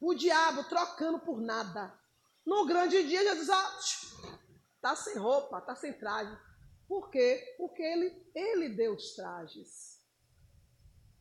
o 0.00 0.14
diabo 0.14 0.64
trocando 0.64 1.18
por 1.20 1.40
nada. 1.40 1.92
No 2.44 2.66
grande 2.66 3.02
dia, 3.06 3.22
Jesus 3.22 3.48
ó, 3.48 4.36
tá 4.80 4.94
sem 4.94 5.16
roupa, 5.16 5.60
tá 5.60 5.74
sem 5.74 5.92
traje. 5.92 6.36
Por 6.88 7.10
quê? 7.10 7.54
Porque 7.58 7.82
ele, 7.82 8.30
ele 8.34 8.68
deu 8.68 8.94
os 8.94 9.14
trajes. 9.14 10.00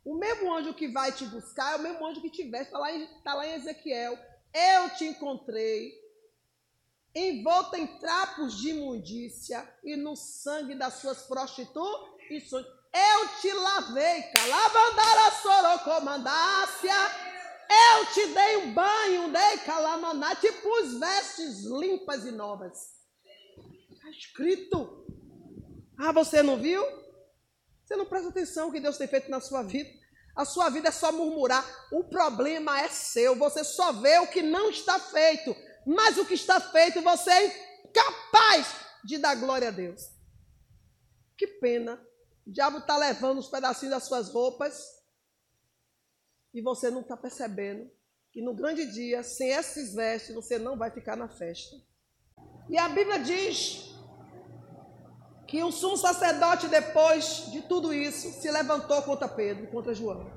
O 0.04 0.16
mesmo 0.16 0.54
anjo 0.54 0.74
que 0.74 0.88
vai 0.88 1.12
te 1.12 1.26
buscar 1.26 1.74
é 1.74 1.76
o 1.78 1.82
mesmo 1.82 2.06
anjo 2.06 2.22
que 2.22 2.30
te 2.30 2.44
veste. 2.50 2.68
Está 2.68 2.78
lá, 2.78 2.88
tá 3.24 3.34
lá 3.34 3.48
em 3.48 3.54
Ezequiel. 3.54 4.18
Eu 4.54 4.90
te 4.92 5.06
encontrei 5.06 6.06
envolta 7.16 7.78
em 7.78 7.88
trapos 7.98 8.58
de 8.58 8.72
imundícia 8.72 9.68
e 9.84 9.96
no 9.96 10.18
sangue 10.18 10.76
das 10.76 10.96
suas 10.96 11.22
prostituições. 11.24 12.66
Eu 12.96 13.28
te 13.42 13.52
lavei, 13.52 14.24
calavandara 14.24 15.32
sorocomandácia. 15.42 16.96
Eu 17.68 18.06
te 18.14 18.28
dei 18.28 18.58
um 18.58 18.74
banho, 18.74 19.34
dei 19.34 19.58
calamaná, 19.66 20.34
te 20.36 20.50
pus 20.54 20.98
vestes 20.98 21.66
limpas 21.66 22.24
e 22.24 22.32
novas. 22.32 22.96
Está 23.92 24.10
escrito. 24.12 25.06
Ah, 25.98 26.14
você 26.14 26.42
não 26.42 26.58
viu? 26.58 26.82
Você 27.84 27.98
não 27.98 28.06
presta 28.06 28.30
atenção 28.30 28.68
no 28.68 28.72
que 28.72 28.80
Deus 28.80 28.98
tem 28.98 29.10
feito 29.10 29.30
na 29.30 29.42
sua 29.42 29.62
vida. 29.62 29.90
A 30.34 30.46
sua 30.46 30.70
vida 30.70 30.88
é 30.88 30.92
só 30.92 31.12
murmurar. 31.12 31.66
O 31.92 32.06
problema 32.06 32.80
é 32.80 32.88
seu. 32.88 33.36
Você 33.36 33.66
só 33.66 33.92
vê 33.92 34.20
o 34.20 34.28
que 34.28 34.42
não 34.42 34.70
está 34.70 34.98
feito. 35.00 35.54
Mas 35.86 36.18
o 36.18 36.26
que 36.26 36.34
está 36.34 36.62
feito, 36.62 37.02
você 37.02 37.30
é 37.30 37.86
incapaz 37.86 38.74
de 39.04 39.18
dar 39.18 39.36
glória 39.36 39.68
a 39.68 39.72
Deus. 39.72 40.02
Que 41.38 41.46
pena 41.46 42.02
o 42.46 42.52
diabo 42.52 42.78
está 42.78 42.96
levando 42.96 43.40
os 43.40 43.48
pedacinhos 43.48 43.94
das 43.96 44.04
suas 44.04 44.30
roupas 44.30 45.04
e 46.54 46.62
você 46.62 46.90
não 46.92 47.02
está 47.02 47.18
percebendo 47.18 47.90
que 48.32 48.42
no 48.42 48.54
grande 48.54 48.86
dia, 48.92 49.24
sem 49.24 49.50
esses 49.50 49.94
vestes, 49.94 50.36
você 50.36 50.60
não 50.60 50.78
vai 50.78 50.92
ficar 50.92 51.16
na 51.16 51.28
festa. 51.28 51.76
E 52.70 52.78
a 52.78 52.90
Bíblia 52.90 53.20
diz 53.20 53.96
que 55.48 55.64
o 55.64 55.72
sumo 55.72 55.96
sacerdote, 55.96 56.68
depois 56.68 57.50
de 57.52 57.62
tudo 57.62 57.94
isso, 57.94 58.42
se 58.42 58.52
levantou 58.52 59.02
contra 59.04 59.28
Pedro, 59.28 59.68
contra 59.68 59.94
João. 59.94 60.30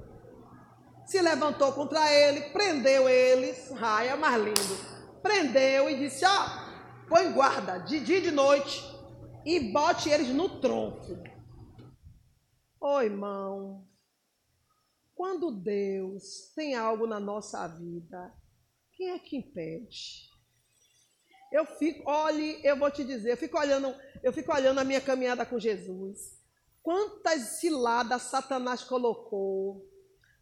Se 1.06 1.20
levantou 1.20 1.72
contra 1.72 2.12
ele, 2.12 2.50
prendeu 2.50 3.08
eles, 3.08 3.70
raia 3.70 4.16
mais 4.16 4.42
lindo. 4.42 5.20
Prendeu 5.22 5.90
e 5.90 5.98
disse: 5.98 6.24
Ó, 6.24 7.08
põe 7.08 7.32
guarda 7.32 7.78
de 7.78 8.00
dia 8.00 8.18
e 8.18 8.22
de 8.22 8.30
noite 8.30 8.84
e 9.44 9.58
bote 9.72 10.10
eles 10.10 10.28
no 10.28 10.60
tronco. 10.60 11.27
Oh, 12.80 13.00
irmão, 13.00 13.87
quando 15.14 15.50
Deus 15.50 16.52
tem 16.54 16.75
algo 16.76 17.06
na 17.06 17.18
nossa 17.18 17.66
vida, 17.66 18.32
quem 18.92 19.11
é 19.11 19.18
que 19.18 19.37
impede? 19.37 20.28
Eu 21.50 21.64
fico, 21.64 22.08
olhe, 22.08 22.61
eu 22.62 22.76
vou 22.76 22.90
te 22.90 23.04
dizer, 23.04 23.32
eu 23.32 23.37
fico 23.37 23.58
olhando, 23.58 23.94
eu 24.23 24.32
fico 24.32 24.52
olhando 24.52 24.78
a 24.78 24.85
minha 24.85 25.00
caminhada 25.00 25.44
com 25.44 25.58
Jesus. 25.58 26.38
Quantas 26.82 27.58
ciladas 27.58 28.23
Satanás 28.23 28.85
colocou, 28.85 29.85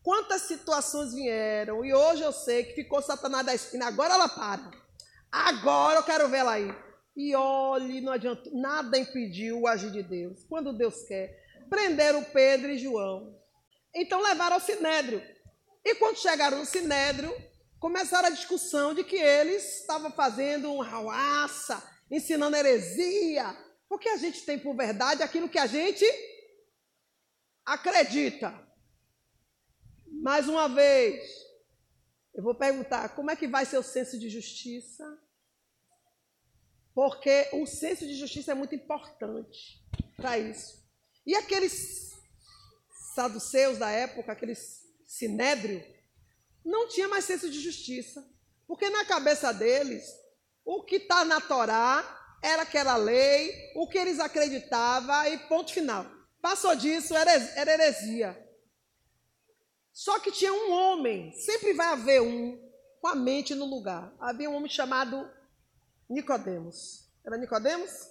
quantas 0.02 0.43
situações 0.43 1.14
vieram, 1.14 1.85
e 1.85 1.95
hoje 1.95 2.23
eu 2.23 2.33
sei 2.33 2.64
que 2.64 2.75
ficou 2.75 3.00
Satanás 3.00 3.47
da 3.47 3.55
esquina, 3.55 3.87
agora 3.87 4.14
ela 4.14 4.28
para. 4.28 4.71
Agora 5.31 6.00
eu 6.00 6.02
quero 6.02 6.28
ver 6.28 6.38
ela 6.38 6.52
aí. 6.52 6.71
E 7.16 7.35
olhe, 7.35 8.00
não 8.00 8.12
adianta, 8.12 8.50
nada 8.52 8.99
impediu 8.99 9.61
o 9.61 9.66
agir 9.66 9.90
de 9.90 10.02
Deus. 10.02 10.45
Quando 10.45 10.76
Deus 10.76 11.02
quer. 11.05 11.46
Prenderam 11.68 12.25
Pedro 12.25 12.70
e 12.70 12.78
João. 12.78 13.38
Então 13.94 14.20
levaram 14.20 14.56
ao 14.56 14.61
Sinédrio. 14.61 15.23
E 15.85 15.94
quando 15.94 16.18
chegaram 16.18 16.58
no 16.58 16.66
Sinédrio, 16.66 17.32
começaram 17.78 18.28
a 18.28 18.32
discussão 18.32 18.94
de 18.94 19.04
que 19.04 19.16
eles 19.16 19.80
estavam 19.80 20.11
fazendo 20.11 20.73
uma 20.73 20.85
rauaça, 20.85 21.82
ensinando 22.11 22.56
heresia, 22.56 23.56
porque 23.88 24.08
a 24.08 24.16
gente 24.16 24.44
tem 24.44 24.58
por 24.58 24.76
verdade 24.76 25.23
aquilo 25.23 25.49
que 25.49 25.58
a 25.58 25.66
gente 25.66 26.04
acredita. 27.64 28.66
Mais 30.23 30.49
uma 30.49 30.68
vez, 30.68 31.23
eu 32.35 32.42
vou 32.42 32.54
perguntar: 32.54 33.14
como 33.14 33.30
é 33.30 33.37
que 33.37 33.49
vai 33.49 33.64
ser 33.64 33.78
o 33.78 33.82
senso 33.82 34.18
de 34.18 34.28
justiça? 34.28 35.04
Porque 36.94 37.49
o 37.52 37.66
senso 37.66 38.06
de 38.06 38.14
justiça 38.14 38.52
é 38.52 38.54
muito 38.54 38.75
importante 38.75 39.85
para 40.16 40.38
isso. 40.38 40.86
E 41.26 41.35
aqueles 41.35 42.14
saduceus 43.14 43.78
da 43.78 43.90
época, 43.90 44.33
aqueles 44.33 44.87
sinédrio, 45.06 45.85
não 46.64 46.88
tinha 46.88 47.09
mais 47.09 47.25
senso 47.25 47.50
de 47.50 47.61
justiça. 47.61 48.25
Porque 48.66 48.88
na 48.90 49.04
cabeça 49.04 49.52
deles, 49.52 50.04
o 50.64 50.83
que 50.83 50.97
está 50.97 51.25
na 51.25 51.40
Torá 51.40 52.38
era 52.42 52.62
aquela 52.62 52.97
lei, 52.97 53.73
o 53.75 53.88
que 53.88 53.99
eles 53.99 54.21
acreditavam 54.21 55.26
e 55.26 55.38
ponto 55.49 55.73
final. 55.73 56.06
Passou 56.40 56.75
disso, 56.76 57.14
era, 57.16 57.33
heresia. 57.73 58.37
Só 59.92 60.18
que 60.21 60.30
tinha 60.30 60.52
um 60.52 60.71
homem, 60.71 61.33
sempre 61.33 61.73
vai 61.73 61.87
haver 61.87 62.21
um, 62.21 62.71
com 63.00 63.09
a 63.09 63.14
mente 63.14 63.54
no 63.54 63.64
lugar. 63.64 64.14
Havia 64.21 64.50
um 64.50 64.54
homem 64.54 64.71
chamado 64.71 65.28
Nicodemos. 66.09 67.09
Era 67.25 67.38
Nicodemos? 67.38 68.11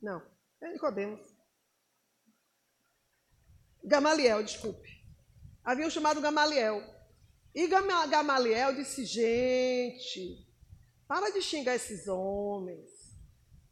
Não, 0.00 0.22
era 0.60 0.72
Nicodemos. 0.72 1.20
Gamaliel, 3.84 4.42
desculpe. 4.42 4.88
Havia 5.64 5.86
um 5.86 5.90
chamado 5.90 6.20
Gamaliel. 6.20 6.82
E 7.54 7.66
Gamaliel 7.66 8.74
disse: 8.74 9.04
gente, 9.04 10.46
para 11.06 11.30
de 11.30 11.42
xingar 11.42 11.74
esses 11.74 12.06
homens. 12.06 12.88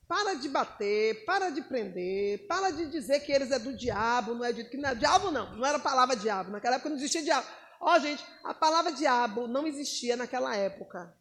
Para 0.08 0.34
de 0.34 0.48
bater, 0.48 1.26
para 1.26 1.50
de 1.50 1.60
prender, 1.60 2.46
para 2.46 2.70
de 2.70 2.86
dizer 2.86 3.20
que 3.20 3.30
eles 3.30 3.50
é 3.50 3.58
do 3.58 3.76
diabo, 3.76 4.34
não 4.34 4.42
é 4.42 4.52
dito 4.54 4.70
que 4.70 4.78
não 4.78 4.88
é 4.88 4.94
diabo, 4.94 5.30
não, 5.30 5.54
não 5.54 5.66
era 5.66 5.76
a 5.76 5.80
palavra 5.80 6.16
diabo, 6.16 6.50
naquela 6.50 6.76
época 6.76 6.88
não 6.88 6.96
existia 6.96 7.22
diabo. 7.22 7.46
Ó, 7.78 7.94
oh, 7.94 8.00
gente, 8.00 8.24
a 8.42 8.54
palavra 8.54 8.90
diabo 8.90 9.46
não 9.46 9.66
existia 9.66 10.16
naquela 10.16 10.56
época. 10.56 11.14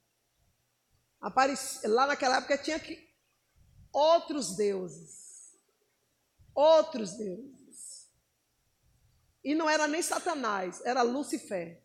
Aparecia, 1.19 1.89
lá 1.89 2.07
naquela 2.07 2.37
época 2.37 2.57
tinha 2.57 2.79
que 2.79 2.97
outros 3.91 4.55
deuses. 4.55 5.53
Outros 6.55 7.17
deuses. 7.17 7.56
E 9.47 9.55
não 9.55 9.69
era 9.69 9.87
nem 9.87 10.01
Satanás, 10.01 10.81
era 10.83 11.01
Lucifer. 11.03 11.81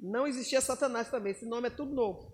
Não 0.00 0.26
existia 0.26 0.58
Satanás 0.58 1.10
também, 1.10 1.32
esse 1.32 1.44
nome 1.44 1.68
é 1.68 1.70
tudo 1.70 1.94
novo. 1.94 2.32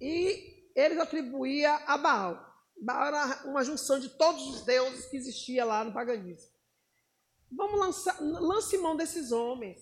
E 0.00 0.72
eles 0.74 0.98
atribuíam 0.98 1.78
a 1.86 1.98
Baal. 1.98 2.42
Baal 2.80 3.08
era 3.08 3.42
uma 3.44 3.62
junção 3.64 4.00
de 4.00 4.08
todos 4.08 4.46
os 4.46 4.62
deuses 4.62 5.04
que 5.10 5.18
existia 5.18 5.62
lá 5.62 5.84
no 5.84 5.92
paganismo. 5.92 6.50
Vamos 7.50 7.78
lançar, 7.78 8.18
lance 8.18 8.78
mão 8.78 8.96
desses 8.96 9.30
homens. 9.30 9.78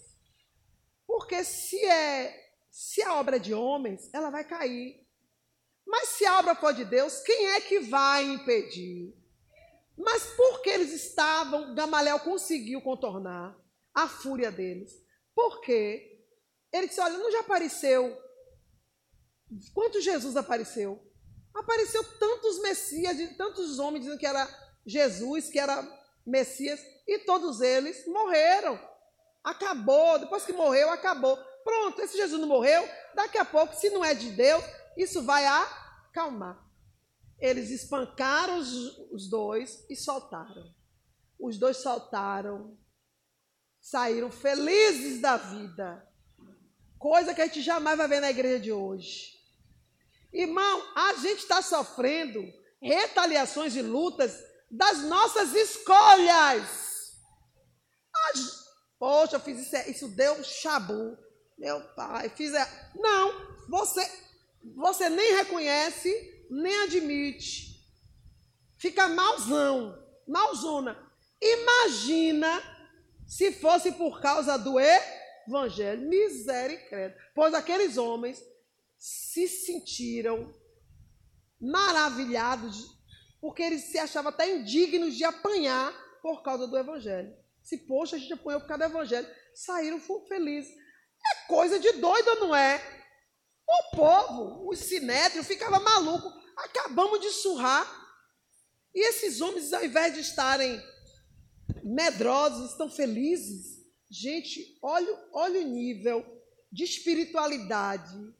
Porque 1.06 1.44
se 1.44 1.78
é 1.87 2.50
se 2.68 3.00
a 3.00 3.14
obra 3.14 3.37
é 3.37 3.38
de 3.38 3.54
homens, 3.54 4.10
ela 4.12 4.30
vai 4.30 4.42
cair. 4.42 5.06
Mas 5.87 6.08
se 6.08 6.26
a 6.26 6.40
obra 6.40 6.56
for 6.56 6.75
de 6.75 6.84
Deus, 6.84 7.20
quem 7.20 7.50
é 7.50 7.60
que 7.60 7.78
vai 7.78 8.25
impedir? 8.25 9.14
Mas 10.02 10.25
por 10.35 10.62
que 10.62 10.71
eles 10.71 10.92
estavam, 10.92 11.75
Gamaliel 11.75 12.19
conseguiu 12.21 12.80
contornar 12.80 13.54
a 13.95 14.09
fúria 14.09 14.50
deles? 14.50 14.92
Porque 15.35 16.25
ele 16.73 16.88
disse: 16.88 17.00
Olha, 17.00 17.19
não 17.19 17.30
já 17.30 17.40
apareceu. 17.40 18.19
Quanto 19.75 20.00
Jesus 20.00 20.37
apareceu? 20.37 21.07
Apareceu 21.54 22.02
tantos 22.19 22.61
Messias, 22.61 23.37
tantos 23.37 23.78
homens 23.78 24.04
dizendo 24.04 24.19
que 24.19 24.26
era 24.26 24.49
Jesus, 24.87 25.50
que 25.50 25.59
era 25.59 25.83
Messias, 26.26 26.80
e 27.07 27.19
todos 27.19 27.61
eles 27.61 28.07
morreram. 28.07 28.80
Acabou, 29.45 30.19
depois 30.19 30.45
que 30.45 30.52
morreu, 30.52 30.90
acabou. 30.90 31.37
Pronto, 31.62 32.00
esse 32.00 32.16
Jesus 32.16 32.40
não 32.40 32.49
morreu, 32.49 32.88
daqui 33.14 33.37
a 33.37 33.45
pouco, 33.45 33.75
se 33.75 33.90
não 33.90 34.04
é 34.04 34.14
de 34.14 34.30
Deus, 34.30 34.64
isso 34.97 35.23
vai 35.23 35.45
acalmar. 35.45 36.69
Eles 37.40 37.70
espancaram 37.70 38.59
os, 38.59 38.99
os 39.11 39.28
dois 39.28 39.85
e 39.88 39.97
soltaram. 39.97 40.75
Os 41.38 41.59
dois 41.59 41.78
soltaram, 41.78 42.76
saíram 43.80 44.30
felizes 44.30 45.20
da 45.20 45.37
vida. 45.37 46.06
Coisa 46.99 47.35
que 47.35 47.40
a 47.40 47.47
gente 47.47 47.62
jamais 47.62 47.97
vai 47.97 48.06
ver 48.06 48.20
na 48.20 48.30
igreja 48.30 48.61
de 48.61 48.73
hoje. 48.73 49.40
Irmão, 50.32 50.82
a 50.94 51.14
gente 51.14 51.38
está 51.38 51.62
sofrendo 51.62 52.40
retaliações 52.80 53.75
e 53.75 53.82
lutas 53.82 54.38
das 54.70 55.02
nossas 55.04 55.54
escolhas. 55.54 56.90
Poxa, 58.99 59.37
eu 59.37 59.40
fiz 59.40 59.59
isso, 59.59 59.90
isso 59.90 60.09
deu 60.09 60.35
um 60.35 60.44
chabu. 60.44 61.16
Meu 61.59 61.80
pai, 61.94 62.28
fiz. 62.28 62.52
Não, 62.94 63.66
você, 63.68 64.06
você 64.76 65.09
nem 65.09 65.37
reconhece, 65.37 66.11
nem 66.50 66.83
admite. 66.83 67.71
Fica 68.76 69.09
mauzão, 69.09 69.97
mauzona. 70.26 70.99
Imagina 71.40 72.62
se 73.26 73.52
fosse 73.52 73.92
por 73.92 74.21
causa 74.21 74.59
do 74.59 74.76
evangelho. 74.80 76.09
Misericórdia. 76.09 77.16
Pois 77.35 77.54
aqueles 77.54 77.97
homens 77.97 78.42
se 78.99 79.47
sentiram 79.49 80.52
maravilhados, 81.61 82.99
porque 83.40 83.62
eles 83.62 83.85
se 83.85 83.99
achavam 83.99 84.30
até 84.30 84.50
indignos 84.50 85.14
de 85.14 85.25
apanhar 85.25 85.92
por 86.21 86.42
causa 86.42 86.66
do 86.66 86.76
evangelho. 86.76 87.35
Se, 87.62 87.78
poxa, 87.78 88.16
a 88.16 88.19
gente 88.19 88.33
apanhou 88.33 88.61
por 88.61 88.66
causa 88.66 88.88
do 88.88 88.90
evangelho. 88.90 89.28
Saíram 89.54 90.00
felizes. 90.26 90.71
É 90.73 91.47
coisa 91.47 91.78
de 91.78 91.92
doido, 91.92 92.40
não 92.40 92.57
é? 92.57 93.00
O 93.70 93.96
povo, 93.96 94.68
o 94.68 94.74
sinédrio, 94.74 95.44
ficava 95.44 95.78
maluco. 95.78 96.28
Acabamos 96.56 97.20
de 97.20 97.30
surrar. 97.30 97.86
E 98.92 99.08
esses 99.08 99.40
homens, 99.40 99.72
ao 99.72 99.84
invés 99.84 100.14
de 100.14 100.20
estarem 100.20 100.82
medrosos, 101.84 102.72
estão 102.72 102.90
felizes. 102.90 103.78
Gente, 104.10 104.76
olha, 104.82 105.28
olha 105.32 105.60
o 105.60 105.68
nível 105.68 106.26
de 106.72 106.82
espiritualidade 106.82 108.34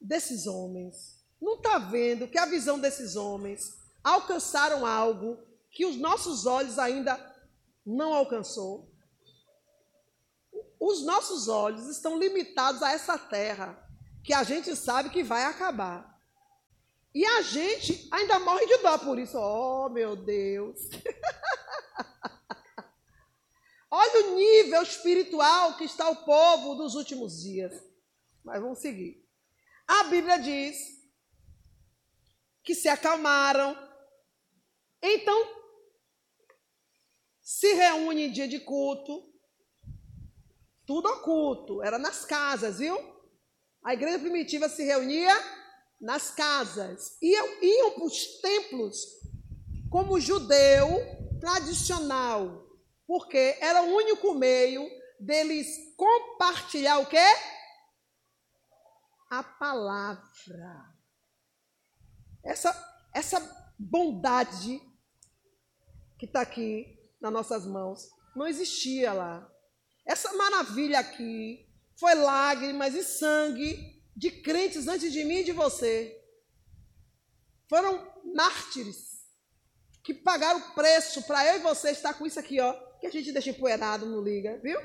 desses 0.00 0.46
homens. 0.46 1.22
Não 1.40 1.56
está 1.56 1.78
vendo 1.78 2.28
que 2.28 2.38
a 2.38 2.46
visão 2.46 2.78
desses 2.78 3.14
homens 3.14 3.74
alcançaram 4.02 4.86
algo 4.86 5.38
que 5.70 5.84
os 5.84 5.96
nossos 5.96 6.46
olhos 6.46 6.78
ainda 6.78 7.18
não 7.84 8.14
alcançou? 8.14 8.90
Os 10.78 11.04
nossos 11.04 11.48
olhos 11.48 11.88
estão 11.88 12.18
limitados 12.18 12.82
a 12.82 12.92
essa 12.92 13.18
terra, 13.18 13.78
que 14.22 14.32
a 14.32 14.42
gente 14.42 14.74
sabe 14.76 15.10
que 15.10 15.22
vai 15.22 15.44
acabar. 15.44 16.12
E 17.14 17.26
a 17.26 17.42
gente 17.42 18.08
ainda 18.10 18.38
morre 18.38 18.66
de 18.66 18.78
dó 18.78 18.96
por 18.98 19.18
isso. 19.18 19.38
Oh, 19.38 19.88
meu 19.90 20.16
Deus! 20.16 20.88
Olha 23.90 24.26
o 24.26 24.34
nível 24.36 24.82
espiritual 24.82 25.76
que 25.76 25.84
está 25.84 26.08
o 26.08 26.24
povo 26.24 26.74
dos 26.74 26.94
últimos 26.94 27.42
dias. 27.42 27.72
Mas 28.42 28.60
vamos 28.60 28.78
seguir. 28.78 29.22
A 29.86 30.04
Bíblia 30.04 30.38
diz 30.38 30.78
que 32.62 32.74
se 32.74 32.88
acalmaram. 32.88 33.76
Então, 35.02 35.62
se 37.42 37.74
reúne 37.74 38.22
em 38.28 38.32
dia 38.32 38.48
de 38.48 38.60
culto, 38.60 39.30
tudo 40.86 41.08
oculto, 41.08 41.82
era 41.82 41.98
nas 41.98 42.24
casas, 42.24 42.78
viu? 42.78 43.11
A 43.84 43.94
igreja 43.94 44.18
primitiva 44.18 44.68
se 44.68 44.84
reunia 44.84 45.34
nas 46.00 46.30
casas. 46.30 47.16
Iam, 47.20 47.62
iam 47.62 47.90
para 47.92 48.04
os 48.04 48.40
templos 48.40 49.06
como 49.90 50.20
judeu 50.20 50.88
tradicional, 51.40 52.66
porque 53.06 53.56
era 53.60 53.82
o 53.82 53.94
único 53.94 54.34
meio 54.34 54.88
deles 55.18 55.66
compartilhar 55.96 56.98
o 56.98 57.06
quê? 57.06 57.26
A 59.30 59.42
palavra. 59.42 60.92
Essa, 62.44 62.72
essa 63.12 63.40
bondade 63.78 64.80
que 66.18 66.26
está 66.26 66.40
aqui 66.40 66.98
nas 67.20 67.32
nossas 67.32 67.66
mãos 67.66 68.08
não 68.34 68.46
existia 68.46 69.12
lá. 69.12 69.48
Essa 70.04 70.32
maravilha 70.34 70.98
aqui 70.98 71.68
foi 72.02 72.16
lágrimas 72.16 72.94
e 72.96 73.04
sangue 73.04 74.02
de 74.16 74.28
crentes 74.28 74.88
antes 74.88 75.12
de 75.12 75.22
mim 75.22 75.36
e 75.36 75.44
de 75.44 75.52
você. 75.52 76.20
Foram 77.68 78.12
mártires 78.34 79.22
que 80.02 80.12
pagaram 80.12 80.58
o 80.58 80.74
preço 80.74 81.22
para 81.22 81.46
eu 81.46 81.60
e 81.60 81.62
você 81.62 81.92
estar 81.92 82.14
com 82.14 82.26
isso 82.26 82.40
aqui, 82.40 82.60
ó, 82.60 82.72
que 83.00 83.06
a 83.06 83.10
gente 83.10 83.30
deixa 83.30 83.50
empoeirado, 83.50 84.04
não 84.04 84.20
liga, 84.20 84.58
viu? 84.60 84.80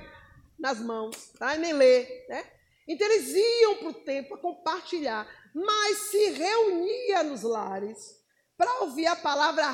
Nas 0.60 0.80
mãos, 0.80 1.32
tá? 1.40 1.56
E 1.56 1.58
nem 1.58 1.74
lê, 1.74 2.04
né? 2.30 2.46
Então 2.88 3.08
eles 3.08 3.34
iam 3.34 3.78
para 3.78 3.90
o 3.90 3.94
templo 3.96 4.38
para 4.38 4.42
compartilhar, 4.42 5.28
mas 5.56 5.98
se 6.12 6.30
reunia 6.30 7.24
nos 7.24 7.42
lares 7.42 8.16
para 8.56 8.82
ouvir 8.82 9.08
a 9.08 9.16
palavra 9.16 9.72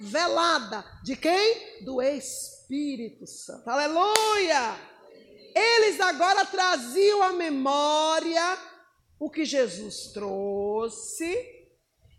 revelada 0.00 0.82
de 1.04 1.14
quem? 1.14 1.84
Do 1.84 2.00
Espírito 2.00 3.26
Santo. 3.26 3.68
Aleluia! 3.68 4.93
Eles 5.54 6.00
agora 6.00 6.44
traziam 6.44 7.22
à 7.22 7.32
memória 7.32 8.58
o 9.18 9.30
que 9.30 9.44
Jesus 9.44 10.12
trouxe 10.12 11.52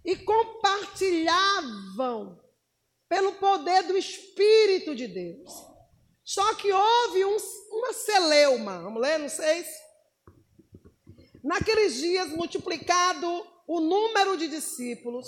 e 0.04 0.16
compartilhavam 0.16 2.42
pelo 3.10 3.34
poder 3.34 3.84
do 3.84 3.96
Espírito 3.98 4.96
de 4.96 5.08
Deus. 5.08 5.52
Só 6.24 6.56
que 6.56 6.72
houve 6.72 7.26
um, 7.26 7.38
uma 7.72 7.92
celeuma, 7.94 8.82
vamos 8.82 9.02
ler 9.02 9.20
no 9.20 9.30
6? 9.30 9.68
Naqueles 11.44 11.96
dias, 11.96 12.32
multiplicado 12.32 13.46
o 13.68 13.80
número 13.80 14.36
de 14.36 14.48
discípulos, 14.48 15.28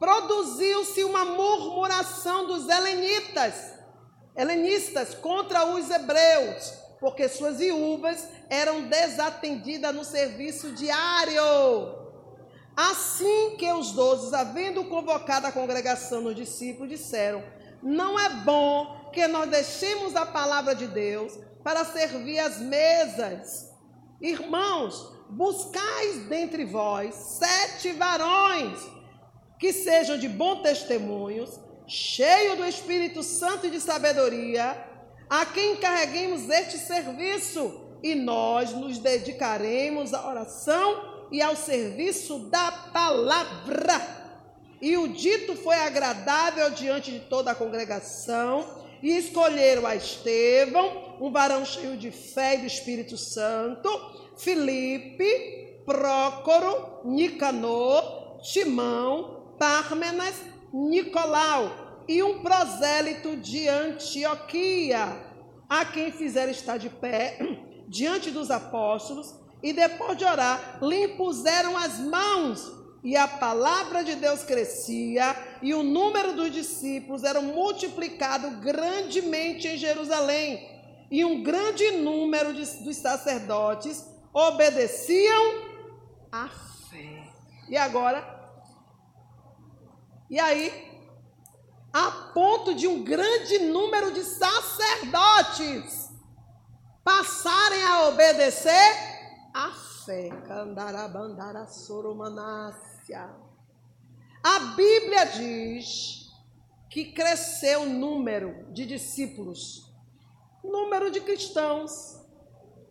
produziu-se 0.00 1.04
uma 1.04 1.24
murmuração 1.24 2.46
dos 2.46 2.68
helenitas, 2.68 3.54
helenistas 4.36 5.14
contra 5.14 5.66
os 5.66 5.88
hebreus, 5.90 6.79
porque 7.00 7.28
suas 7.28 7.58
viúvas 7.58 8.28
eram 8.48 8.82
desatendidas 8.82 9.94
no 9.94 10.04
serviço 10.04 10.72
diário. 10.72 11.98
Assim 12.76 13.56
que 13.56 13.70
os 13.72 13.92
doze, 13.92 14.34
havendo 14.34 14.84
convocado 14.84 15.46
a 15.46 15.52
congregação 15.52 16.20
nos 16.20 16.36
discípulos, 16.36 16.90
disseram: 16.90 17.42
Não 17.82 18.18
é 18.18 18.28
bom 18.28 19.10
que 19.12 19.26
nós 19.26 19.50
deixemos 19.50 20.14
a 20.14 20.26
palavra 20.26 20.74
de 20.74 20.86
Deus 20.86 21.36
para 21.64 21.84
servir 21.84 22.38
as 22.38 22.58
mesas. 22.58 23.70
Irmãos, 24.20 25.12
buscais 25.30 26.26
dentre 26.28 26.64
vós 26.64 27.14
sete 27.14 27.92
varões 27.92 28.78
que 29.58 29.72
sejam 29.72 30.16
de 30.16 30.28
bom 30.28 30.62
testemunhos, 30.62 31.60
cheios 31.86 32.56
do 32.56 32.64
Espírito 32.64 33.22
Santo 33.22 33.66
e 33.66 33.70
de 33.70 33.80
sabedoria, 33.80 34.89
a 35.30 35.46
quem 35.46 35.74
encarreguemos 35.74 36.50
este 36.50 36.76
serviço, 36.76 37.88
e 38.02 38.16
nós 38.16 38.72
nos 38.72 38.98
dedicaremos 38.98 40.12
à 40.12 40.28
oração 40.28 41.28
e 41.30 41.40
ao 41.40 41.54
serviço 41.54 42.50
da 42.50 42.72
palavra. 42.92 44.18
E 44.82 44.96
o 44.96 45.06
dito 45.06 45.54
foi 45.54 45.76
agradável 45.76 46.70
diante 46.70 47.12
de 47.12 47.20
toda 47.20 47.52
a 47.52 47.54
congregação, 47.54 48.66
e 49.00 49.16
escolheram 49.16 49.86
a 49.86 49.94
Estevão, 49.94 51.16
um 51.20 51.30
varão 51.30 51.64
cheio 51.64 51.96
de 51.96 52.10
fé 52.10 52.56
e 52.56 52.58
do 52.62 52.66
Espírito 52.66 53.16
Santo, 53.16 53.88
Filipe, 54.36 55.82
Prócoro, 55.86 57.02
Nicanor, 57.04 58.40
Timão, 58.42 59.54
Pármenas, 59.58 60.34
Nicolau 60.72 61.89
e 62.10 62.24
um 62.24 62.40
prosélito 62.40 63.36
de 63.36 63.68
Antioquia, 63.68 65.16
a 65.68 65.84
quem 65.84 66.10
fizeram 66.10 66.50
estar 66.50 66.76
de 66.76 66.90
pé 66.90 67.38
diante 67.86 68.32
dos 68.32 68.50
apóstolos 68.50 69.32
e 69.62 69.72
depois 69.72 70.18
de 70.18 70.24
orar, 70.24 70.80
lhe 70.82 71.04
impuseram 71.04 71.76
as 71.76 72.00
mãos. 72.00 72.68
E 73.04 73.16
a 73.16 73.28
palavra 73.28 74.02
de 74.02 74.16
Deus 74.16 74.42
crescia, 74.42 75.36
e 75.62 75.72
o 75.72 75.84
número 75.84 76.34
dos 76.34 76.50
discípulos 76.50 77.22
era 77.22 77.40
multiplicado 77.40 78.50
grandemente 78.60 79.68
em 79.68 79.78
Jerusalém. 79.78 80.68
E 81.12 81.24
um 81.24 81.44
grande 81.44 81.92
número 81.92 82.52
de, 82.52 82.64
dos 82.82 82.96
sacerdotes 82.96 84.04
obedeciam 84.34 85.62
à 86.32 86.48
fé. 86.90 87.22
E 87.68 87.76
agora? 87.76 88.50
E 90.28 90.38
aí? 90.40 90.89
A 91.92 92.10
ponto 92.32 92.74
de 92.74 92.86
um 92.86 93.02
grande 93.02 93.58
número 93.58 94.12
de 94.12 94.22
sacerdotes 94.22 96.08
passarem 97.02 97.82
a 97.84 98.08
obedecer 98.08 99.50
a 99.52 99.72
fé. 100.04 100.28
Candarabandara 100.46 101.66
soromanácia. 101.66 103.28
A 104.42 104.58
Bíblia 104.76 105.24
diz 105.26 106.30
que 106.88 107.12
cresceu 107.12 107.82
o 107.82 107.88
número 107.88 108.72
de 108.72 108.86
discípulos, 108.86 109.92
número 110.62 111.10
de 111.10 111.20
cristãos. 111.20 112.20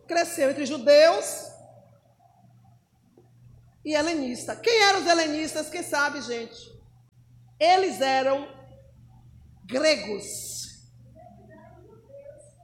Cresceu 0.06 0.50
entre 0.50 0.66
judeus 0.66 1.50
e 3.84 3.94
helenistas. 3.94 4.58
Quem 4.60 4.82
eram 4.82 5.00
os 5.00 5.06
helenistas? 5.06 5.70
Quem 5.70 5.82
sabe, 5.82 6.20
gente? 6.20 6.70
Eles 7.58 8.00
eram 8.00 8.59
gregos. 9.70 10.60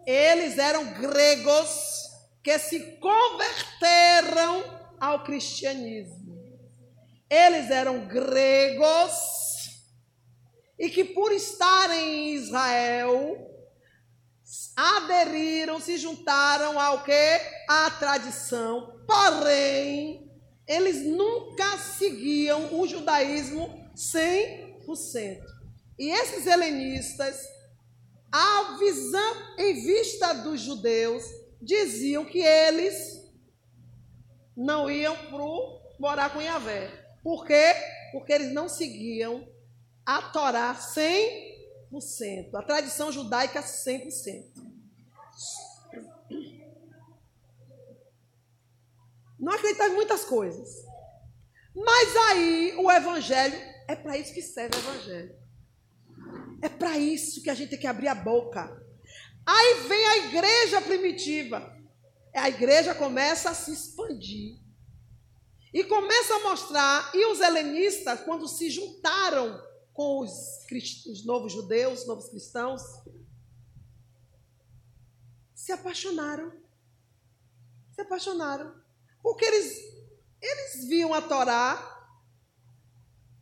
Eles 0.06 0.58
eram 0.58 0.92
gregos 0.94 2.10
que 2.42 2.58
se 2.58 2.98
converteram 2.98 4.62
ao 5.00 5.24
cristianismo. 5.24 6.36
Eles 7.28 7.70
eram 7.70 8.06
gregos 8.06 9.12
e 10.78 10.90
que, 10.90 11.04
por 11.04 11.32
estarem 11.32 11.98
em 11.98 12.34
Israel, 12.34 13.50
aderiram, 14.76 15.80
se 15.80 15.96
juntaram 15.96 16.78
ao 16.78 17.02
que? 17.02 17.40
À 17.68 17.90
tradição. 17.98 19.02
Porém, 19.06 20.30
eles 20.68 21.04
nunca 21.04 21.78
seguiam 21.78 22.80
o 22.80 22.86
judaísmo 22.86 23.90
100%. 23.96 25.55
E 25.98 26.10
esses 26.10 26.46
helenistas, 26.46 27.40
a 28.30 28.76
visão 28.78 29.34
em 29.58 29.74
vista 29.74 30.32
dos 30.34 30.60
judeus, 30.60 31.24
diziam 31.60 32.24
que 32.24 32.40
eles 32.40 33.24
não 34.56 34.90
iam 34.90 35.16
pro 35.26 35.80
morar 35.98 36.32
com 36.32 36.40
Yahvé. 36.40 36.90
Por 37.22 37.46
quê? 37.46 37.74
Porque 38.12 38.32
eles 38.32 38.52
não 38.52 38.68
seguiam 38.68 39.48
a 40.04 40.22
Torá 40.22 40.74
100%, 40.74 42.54
a 42.54 42.62
tradição 42.62 43.10
judaica 43.10 43.62
100%. 43.62 44.44
Não 49.38 49.52
acreditava 49.52 49.90
em 49.90 49.96
muitas 49.96 50.24
coisas. 50.24 50.84
Mas 51.74 52.16
aí 52.28 52.74
o 52.78 52.90
evangelho 52.90 53.58
é 53.86 53.94
para 53.94 54.16
isso 54.16 54.32
que 54.32 54.40
serve 54.40 54.76
o 54.76 54.78
evangelho. 54.78 55.45
É 56.62 56.68
para 56.68 56.98
isso 56.98 57.42
que 57.42 57.50
a 57.50 57.54
gente 57.54 57.70
tem 57.70 57.78
que 57.78 57.86
abrir 57.86 58.08
a 58.08 58.14
boca. 58.14 58.82
Aí 59.44 59.86
vem 59.86 60.06
a 60.06 60.16
igreja 60.18 60.80
primitiva. 60.80 61.74
A 62.34 62.48
igreja 62.48 62.94
começa 62.94 63.50
a 63.50 63.54
se 63.54 63.72
expandir. 63.72 64.58
E 65.72 65.84
começa 65.84 66.34
a 66.34 66.40
mostrar, 66.40 67.10
e 67.14 67.26
os 67.26 67.40
helenistas, 67.40 68.20
quando 68.20 68.48
se 68.48 68.70
juntaram 68.70 69.62
com 69.92 70.20
os, 70.20 70.30
os 71.06 71.24
novos 71.24 71.52
judeus, 71.52 72.00
os 72.00 72.06
novos 72.06 72.28
cristãos, 72.28 72.82
se 75.54 75.72
apaixonaram. 75.72 76.52
Se 77.94 78.00
apaixonaram. 78.00 78.74
Porque 79.22 79.44
eles, 79.44 79.78
eles 80.40 80.88
viam 80.88 81.12
a 81.12 81.20
Torá, 81.20 81.96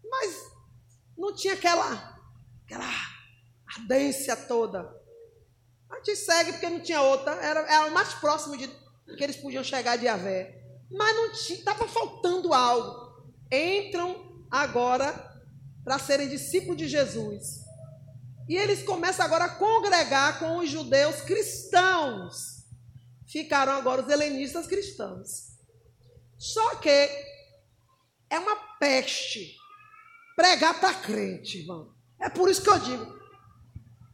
mas 0.03 0.51
não 1.17 1.35
tinha 1.35 1.55
aquela, 1.55 2.14
aquela 2.65 2.91
ardência 3.77 4.37
toda. 4.37 4.81
A 5.91 5.97
gente 5.97 6.17
segue 6.17 6.53
porque 6.53 6.69
não 6.69 6.81
tinha 6.81 7.01
outra, 7.01 7.33
era, 7.35 7.61
era 7.61 7.87
o 7.87 7.93
mais 7.93 8.15
próximo 8.15 8.57
de 8.57 8.69
que 9.17 9.23
eles 9.23 9.37
podiam 9.37 9.63
chegar 9.63 9.97
de 9.97 10.09
Avé. 10.09 10.63
Mas 10.91 11.15
não 11.15 11.33
tinha, 11.33 11.59
estava 11.59 11.87
faltando 11.87 12.53
algo. 12.53 13.25
Entram 13.51 14.45
agora 14.51 15.13
para 15.85 15.99
serem 15.99 16.29
discípulos 16.29 16.77
de 16.77 16.89
Jesus. 16.89 17.65
E 18.49 18.57
eles 18.57 18.83
começam 18.83 19.25
agora 19.25 19.45
a 19.45 19.55
congregar 19.55 20.39
com 20.39 20.59
os 20.59 20.69
judeus 20.69 21.21
cristãos. 21.23 22.65
Ficaram 23.27 23.73
agora 23.73 24.03
os 24.03 24.09
helenistas 24.09 24.67
cristãos. 24.67 25.55
Só 26.37 26.77
que 26.77 27.09
é 28.29 28.39
uma 28.39 28.57
peste 28.79 29.57
pregar 30.37 30.79
para 30.81 30.95
crente, 30.95 31.59
irmão. 31.59 31.94
É 32.21 32.29
por 32.29 32.49
isso 32.49 32.63
que 32.63 32.71
eu 32.71 32.79
digo: 32.79 33.19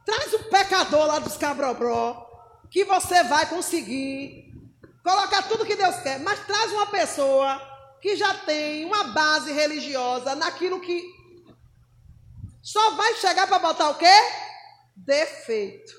traz 0.04 0.32
o 0.34 0.44
pecador 0.44 1.06
lá 1.06 1.18
dos 1.18 1.36
cabrobró, 1.36 2.26
que 2.70 2.84
você 2.84 3.22
vai 3.24 3.48
conseguir 3.48 4.52
colocar 5.02 5.42
tudo 5.42 5.66
que 5.66 5.76
Deus 5.76 5.96
quer, 5.96 6.18
mas 6.20 6.44
traz 6.46 6.72
uma 6.72 6.86
pessoa 6.86 7.60
que 8.00 8.16
já 8.16 8.34
tem 8.34 8.84
uma 8.84 9.04
base 9.04 9.52
religiosa 9.52 10.34
naquilo 10.34 10.80
que 10.80 11.02
só 12.62 12.90
vai 12.92 13.14
chegar 13.14 13.46
para 13.46 13.58
botar 13.58 13.90
o 13.90 13.94
quê? 13.96 14.12
Defeito. 14.94 15.98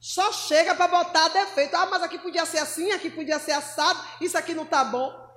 Só 0.00 0.32
chega 0.32 0.74
para 0.74 0.88
botar 0.88 1.28
defeito. 1.28 1.76
Ah, 1.76 1.86
mas 1.86 2.02
aqui 2.02 2.18
podia 2.18 2.46
ser 2.46 2.58
assim, 2.58 2.90
aqui 2.92 3.10
podia 3.10 3.38
ser 3.38 3.52
assado, 3.52 4.00
isso 4.20 4.38
aqui 4.38 4.54
não 4.54 4.64
tá 4.64 4.84
bom. 4.84 5.28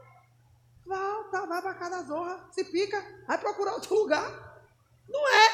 Volta, 0.86 1.46
vai 1.46 1.62
para 1.62 1.74
cada 1.74 2.04
zorra, 2.04 2.48
se 2.52 2.64
pica, 2.66 3.04
vai 3.28 3.38
procurar 3.38 3.74
outro 3.74 3.96
lugar. 3.96 4.51
Não 5.12 5.28
é. 5.30 5.50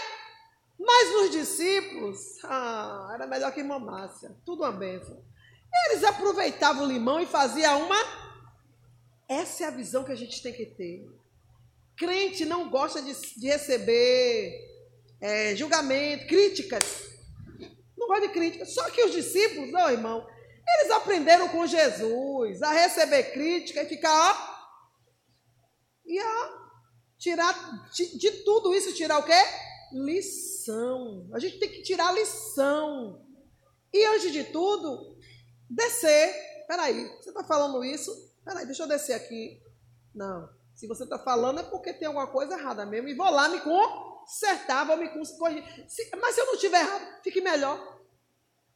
Mas 0.79 1.15
os 1.15 1.31
discípulos, 1.31 2.19
ah, 2.43 3.11
era 3.15 3.25
melhor 3.25 3.51
que 3.51 3.59
irmã 3.59 3.79
Márcia, 3.79 4.35
tudo 4.45 4.61
uma 4.63 4.71
benção. 4.71 5.21
Eles 5.89 6.03
aproveitavam 6.03 6.83
o 6.83 6.87
limão 6.87 7.19
e 7.19 7.25
faziam 7.25 7.85
uma. 7.85 7.97
Essa 9.27 9.65
é 9.65 9.67
a 9.67 9.71
visão 9.71 10.03
que 10.03 10.11
a 10.11 10.15
gente 10.15 10.41
tem 10.41 10.53
que 10.53 10.65
ter. 10.65 11.05
Crente 11.97 12.45
não 12.45 12.69
gosta 12.69 13.01
de, 13.01 13.13
de 13.13 13.47
receber 13.47 14.53
é, 15.19 15.55
julgamento, 15.55 16.27
críticas. 16.27 17.09
Não 17.97 18.07
gosta 18.07 18.27
de 18.27 18.33
críticas. 18.33 18.73
Só 18.73 18.89
que 18.91 19.03
os 19.03 19.11
discípulos, 19.11 19.71
não, 19.71 19.89
irmão, 19.89 20.27
eles 20.67 20.91
aprenderam 20.91 21.49
com 21.49 21.65
Jesus 21.65 22.61
a 22.61 22.71
receber 22.71 23.31
crítica 23.31 23.81
e 23.81 23.89
ficar, 23.89 24.13
ó. 24.13 24.57
E 26.05 26.21
ó, 26.21 26.66
tirar 27.17 27.89
de 27.91 28.31
tudo 28.43 28.73
isso, 28.73 28.93
tirar 28.93 29.19
o 29.19 29.23
quê? 29.23 29.43
Lição. 29.91 31.27
A 31.33 31.39
gente 31.39 31.59
tem 31.59 31.69
que 31.69 31.81
tirar 31.81 32.13
lição. 32.13 33.25
E 33.93 34.05
antes 34.05 34.31
de 34.31 34.43
tudo, 34.45 35.17
descer. 35.69 36.33
Peraí, 36.67 37.07
você 37.19 37.29
está 37.29 37.43
falando 37.43 37.83
isso? 37.83 38.11
Peraí, 38.43 38.65
deixa 38.65 38.83
eu 38.83 38.87
descer 38.87 39.13
aqui. 39.13 39.61
Não. 40.13 40.49
Se 40.75 40.87
você 40.87 41.03
está 41.03 41.17
falando 41.17 41.59
é 41.59 41.63
porque 41.63 41.93
tem 41.93 42.07
alguma 42.07 42.27
coisa 42.27 42.53
errada 42.53 42.85
mesmo. 42.85 43.07
E 43.07 43.15
vou 43.15 43.29
lá 43.29 43.49
me 43.49 43.59
consertar, 43.61 44.85
vou 44.85 44.97
me 44.97 45.09
corrigir. 45.09 45.63
Mas 46.21 46.35
se 46.35 46.41
eu 46.41 46.45
não 46.45 46.53
estiver 46.53 46.81
errado, 46.81 47.23
fique 47.23 47.41
melhor. 47.41 47.97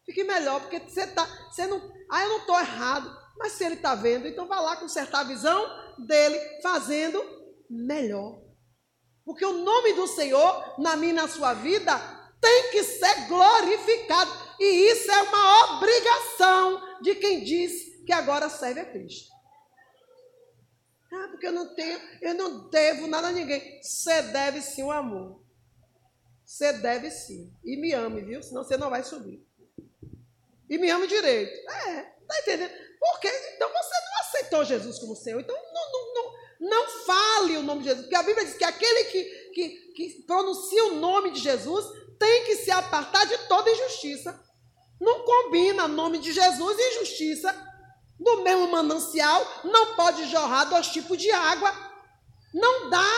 Fique 0.06 0.24
melhor, 0.24 0.62
porque 0.62 0.80
você 0.80 1.02
está. 1.02 1.26
Você 1.50 1.68
não. 1.68 1.80
Ah, 2.10 2.24
eu 2.24 2.30
não 2.30 2.38
estou 2.40 2.60
errado. 2.60 3.16
Mas 3.38 3.54
se 3.54 3.64
ele 3.64 3.76
está 3.76 3.96
vendo, 3.96 4.28
então 4.28 4.48
vá 4.48 4.60
lá 4.60 4.78
consertar 4.78 5.20
a 5.20 5.26
visão 5.26 5.64
dele, 6.00 6.40
fazendo 6.62 7.22
melhor. 7.72 8.42
Porque 9.24 9.46
o 9.46 9.64
nome 9.64 9.94
do 9.94 10.08
Senhor, 10.08 10.76
na 10.80 10.96
minha 10.96 11.14
e 11.14 11.16
na 11.16 11.28
sua 11.28 11.54
vida, 11.54 11.98
tem 12.42 12.72
que 12.72 12.84
ser 12.84 13.28
glorificado. 13.28 14.30
E 14.60 14.92
isso 14.92 15.10
é 15.10 15.22
uma 15.22 15.78
obrigação 15.78 17.02
de 17.02 17.16
quem 17.16 17.44
diz 17.44 18.04
que 18.06 18.12
agora 18.12 18.50
serve 18.50 18.82
a 18.82 18.86
Cristo. 18.86 19.32
Ah, 21.14 21.28
porque 21.30 21.48
eu 21.48 21.52
não 21.52 21.76
tenho, 21.76 22.00
eu 22.22 22.34
não 22.34 22.70
devo 22.70 23.08
nada 23.08 23.28
a 23.28 23.32
ninguém. 23.32 23.82
Você 23.82 24.22
deve 24.24 24.62
sim 24.62 24.84
o 24.84 24.92
amor. 24.92 25.42
Você 26.46 26.74
deve 26.74 27.10
sim. 27.12 27.54
E 27.64 27.78
me 27.78 27.94
ame, 27.94 28.22
viu? 28.22 28.42
Senão 28.42 28.64
você 28.64 28.76
não 28.76 28.90
vai 28.90 29.04
subir. 29.04 29.46
E 30.70 30.78
me 30.78 30.90
ame 30.90 31.08
direito. 31.08 31.54
É, 31.70 32.02
tá 32.02 32.40
entendendo? 32.40 32.72
Porque 33.00 33.28
então 33.56 33.70
você 33.70 33.94
não 33.94 34.20
aceitou 34.22 34.64
Jesus 34.64 35.00
como 35.00 35.16
Senhor. 35.16 35.42
Então 35.42 35.56
não, 35.56 35.92
não, 35.92 36.14
não, 36.14 36.34
não 36.62 36.88
fale 36.88 37.58
o 37.58 37.64
nome 37.64 37.82
de 37.82 37.90
Jesus. 37.90 38.04
Porque 38.04 38.16
a 38.16 38.22
Bíblia 38.22 38.46
diz 38.46 38.54
que 38.54 38.64
aquele 38.64 39.06
que, 39.06 39.24
que, 39.54 39.70
que 39.96 40.24
pronuncia 40.28 40.86
o 40.86 40.96
nome 40.96 41.32
de 41.32 41.40
Jesus 41.40 41.84
tem 42.20 42.46
que 42.46 42.58
se 42.58 42.70
apartar 42.70 43.26
de 43.26 43.36
toda 43.48 43.72
injustiça. 43.72 44.40
Não 45.00 45.26
combina 45.26 45.88
nome 45.88 46.20
de 46.20 46.32
Jesus 46.32 46.78
e 46.78 46.98
injustiça. 46.98 47.68
Do 48.20 48.44
mesmo 48.44 48.68
manancial 48.68 49.44
não 49.64 49.96
pode 49.96 50.30
jorrar 50.30 50.66
dois 50.66 50.88
tipos 50.90 51.18
de 51.18 51.32
água. 51.32 51.74
Não 52.54 52.92
dá. 52.92 53.10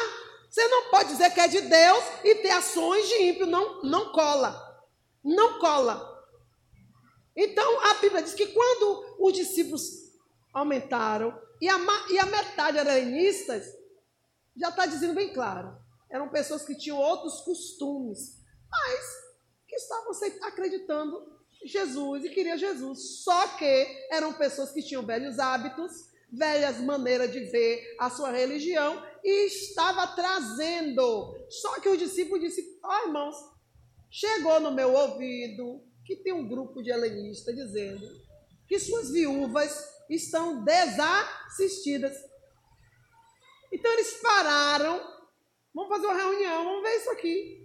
Você 0.49 0.65
não 0.69 0.89
pode 0.89 1.09
dizer 1.09 1.29
que 1.31 1.41
é 1.41 1.47
de 1.49 1.59
Deus 1.59 2.03
e 2.23 2.35
ter 2.35 2.51
ações 2.51 3.09
de 3.09 3.23
ímpio. 3.23 3.45
Não, 3.45 3.83
não 3.83 4.13
cola. 4.13 4.57
Não 5.21 5.59
cola. 5.59 6.13
Então 7.35 7.85
a 7.87 7.95
Bíblia 7.95 8.21
diz 8.21 8.33
que 8.33 8.47
quando 8.47 9.17
os 9.19 9.33
discípulos 9.33 10.02
aumentaram 10.53 11.37
e 11.59 11.67
a, 11.67 11.77
e 12.09 12.19
a 12.19 12.25
metade 12.25 12.77
eram 12.77 12.91
helenistas, 12.91 13.65
já 14.55 14.69
está 14.69 14.85
dizendo 14.85 15.13
bem 15.13 15.33
claro. 15.33 15.75
Eram 16.09 16.29
pessoas 16.29 16.63
que 16.63 16.75
tinham 16.75 16.97
outros 16.97 17.41
costumes, 17.41 18.37
mas 18.69 18.99
que 19.67 19.75
estavam 19.75 20.11
acreditando 20.43 21.33
Jesus 21.65 22.25
e 22.25 22.29
queria 22.29 22.57
Jesus. 22.57 23.23
Só 23.23 23.47
que 23.57 23.87
eram 24.11 24.33
pessoas 24.33 24.71
que 24.71 24.83
tinham 24.83 25.05
velhos 25.05 25.39
hábitos, 25.39 25.91
velhas 26.31 26.79
maneiras 26.79 27.31
de 27.31 27.39
ver 27.45 27.95
a 27.99 28.09
sua 28.09 28.31
religião 28.31 29.01
e 29.23 29.47
estava 29.47 30.07
trazendo. 30.07 31.33
Só 31.49 31.79
que 31.79 31.89
o 31.89 31.97
discípulo 31.97 32.39
disse: 32.39 32.79
Ó 32.83 32.89
oh, 32.89 33.07
irmãos, 33.07 33.35
chegou 34.11 34.59
no 34.59 34.71
meu 34.71 34.93
ouvido 34.93 35.81
que 36.05 36.17
tem 36.17 36.33
um 36.33 36.47
grupo 36.47 36.83
de 36.83 36.91
helenistas 36.91 37.55
dizendo 37.55 38.05
que 38.67 38.77
suas 38.77 39.11
viúvas 39.11 39.92
estão 40.09 40.63
desassistidas. 40.63 42.15
Então 43.71 43.91
eles 43.93 44.21
pararam, 44.21 45.01
vamos 45.73 45.89
fazer 45.89 46.05
uma 46.05 46.15
reunião, 46.15 46.63
vamos 46.63 46.83
ver 46.83 46.97
isso 46.97 47.09
aqui. 47.09 47.63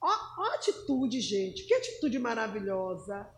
Ó, 0.00 0.08
ó 0.08 0.54
atitude, 0.54 1.20
gente. 1.20 1.64
Que 1.64 1.74
atitude 1.74 2.18
maravilhosa. 2.18 3.28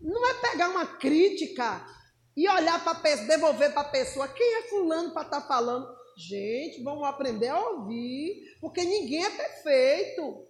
Não 0.00 0.26
é 0.26 0.34
pegar 0.34 0.68
uma 0.68 0.86
crítica 0.86 1.84
e 2.36 2.48
olhar 2.48 2.82
para 2.84 3.16
devolver 3.26 3.72
para 3.72 3.82
a 3.82 3.90
pessoa. 3.90 4.28
Quem 4.28 4.54
é 4.58 4.62
fulano 4.68 5.12
para 5.12 5.22
estar 5.22 5.40
tá 5.40 5.48
falando? 5.48 5.88
Gente, 6.16 6.82
vamos 6.82 7.04
aprender 7.04 7.48
a 7.48 7.60
ouvir, 7.60 8.56
porque 8.60 8.82
ninguém 8.84 9.24
é 9.24 9.30
perfeito. 9.30 10.46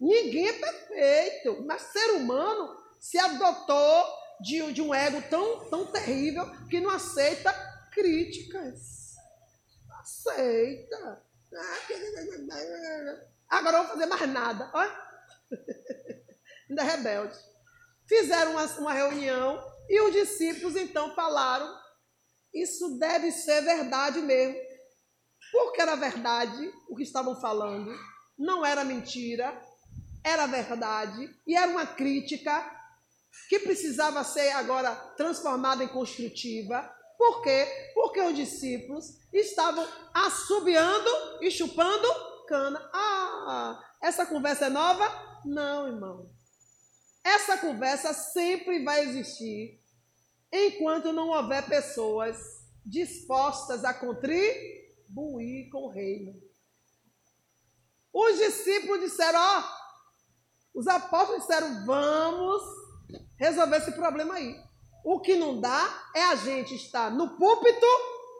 Ninguém 0.00 0.48
é 0.48 0.52
perfeito. 0.52 1.64
Mas 1.66 1.82
ser 1.82 2.16
humano 2.16 2.76
se 2.98 3.18
adotou 3.18 4.21
de, 4.40 4.72
de 4.72 4.82
um 4.82 4.94
ego 4.94 5.22
tão, 5.28 5.68
tão 5.68 5.86
terrível 5.86 6.44
que 6.68 6.80
não 6.80 6.90
aceita 6.90 7.52
críticas. 7.92 9.14
Aceita. 10.00 11.22
Agora 13.48 13.78
não 13.78 13.84
vou 13.84 13.92
fazer 13.92 14.06
mais 14.06 14.28
nada. 14.28 14.70
Olha. 14.72 15.12
Ainda 16.68 16.82
é 16.82 16.84
rebelde. 16.84 17.38
Fizeram 18.06 18.52
uma, 18.52 18.64
uma 18.78 18.92
reunião 18.92 19.62
e 19.88 20.00
os 20.00 20.12
discípulos 20.12 20.74
então 20.76 21.14
falaram: 21.14 21.78
Isso 22.52 22.98
deve 22.98 23.30
ser 23.30 23.60
verdade 23.62 24.20
mesmo. 24.20 24.58
Porque 25.50 25.82
era 25.82 25.94
verdade 25.96 26.72
o 26.88 26.96
que 26.96 27.02
estavam 27.02 27.38
falando, 27.38 27.94
não 28.38 28.64
era 28.64 28.84
mentira, 28.84 29.60
era 30.24 30.46
verdade 30.46 31.28
e 31.46 31.54
era 31.54 31.70
uma 31.70 31.86
crítica 31.86 32.64
que 33.48 33.58
precisava 33.58 34.24
ser 34.24 34.50
agora 34.50 34.94
transformada 35.16 35.82
em 35.84 35.88
construtiva. 35.88 36.90
Por 37.18 37.42
quê? 37.42 37.92
Porque 37.94 38.20
os 38.20 38.34
discípulos 38.34 39.18
estavam 39.32 39.86
assobiando 40.12 41.10
e 41.40 41.50
chupando 41.50 42.32
bacana. 42.52 42.90
Ah, 42.92 43.82
essa 44.00 44.26
conversa 44.26 44.66
é 44.66 44.68
nova? 44.68 45.40
Não, 45.44 45.86
irmão. 45.86 46.30
Essa 47.24 47.56
conversa 47.56 48.12
sempre 48.12 48.84
vai 48.84 49.04
existir 49.04 49.80
enquanto 50.52 51.12
não 51.12 51.28
houver 51.28 51.66
pessoas 51.66 52.36
dispostas 52.84 53.84
a 53.84 53.94
contribuir 53.94 55.70
com 55.70 55.84
o 55.84 55.90
reino. 55.90 56.34
Os 58.12 58.36
discípulos 58.36 59.00
disseram: 59.00 59.40
Ó, 59.40 59.64
os 60.74 60.86
apóstolos 60.86 61.42
disseram: 61.42 61.86
Vamos 61.86 62.62
resolver 63.42 63.78
esse 63.78 63.90
problema 63.90 64.34
aí. 64.34 64.56
O 65.04 65.18
que 65.18 65.34
não 65.34 65.60
dá 65.60 66.10
é 66.14 66.22
a 66.26 66.36
gente 66.36 66.76
estar 66.76 67.10
no 67.10 67.36
púlpito 67.36 67.86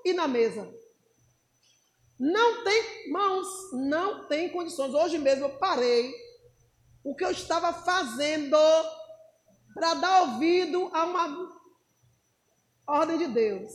e 0.05 0.13
na 0.13 0.29
mesa. 0.29 0.73
Não 2.17 2.63
tem 2.63 3.11
mãos, 3.11 3.49
não 3.73 4.29
tem 4.29 4.49
condições. 4.51 4.95
Hoje 4.95 5.19
mesmo 5.19 5.47
eu 5.47 5.59
parei 5.59 6.15
o 7.03 7.17
que 7.17 7.25
eu 7.25 7.33
estava 7.33 7.73
fazendo 7.73 8.57
para 9.75 9.95
dar 9.95 10.23
ouvido 10.23 10.89
a 10.95 11.05
uma 11.05 11.53
ordem 12.87 13.19
de 13.19 13.27
Deus. 13.27 13.73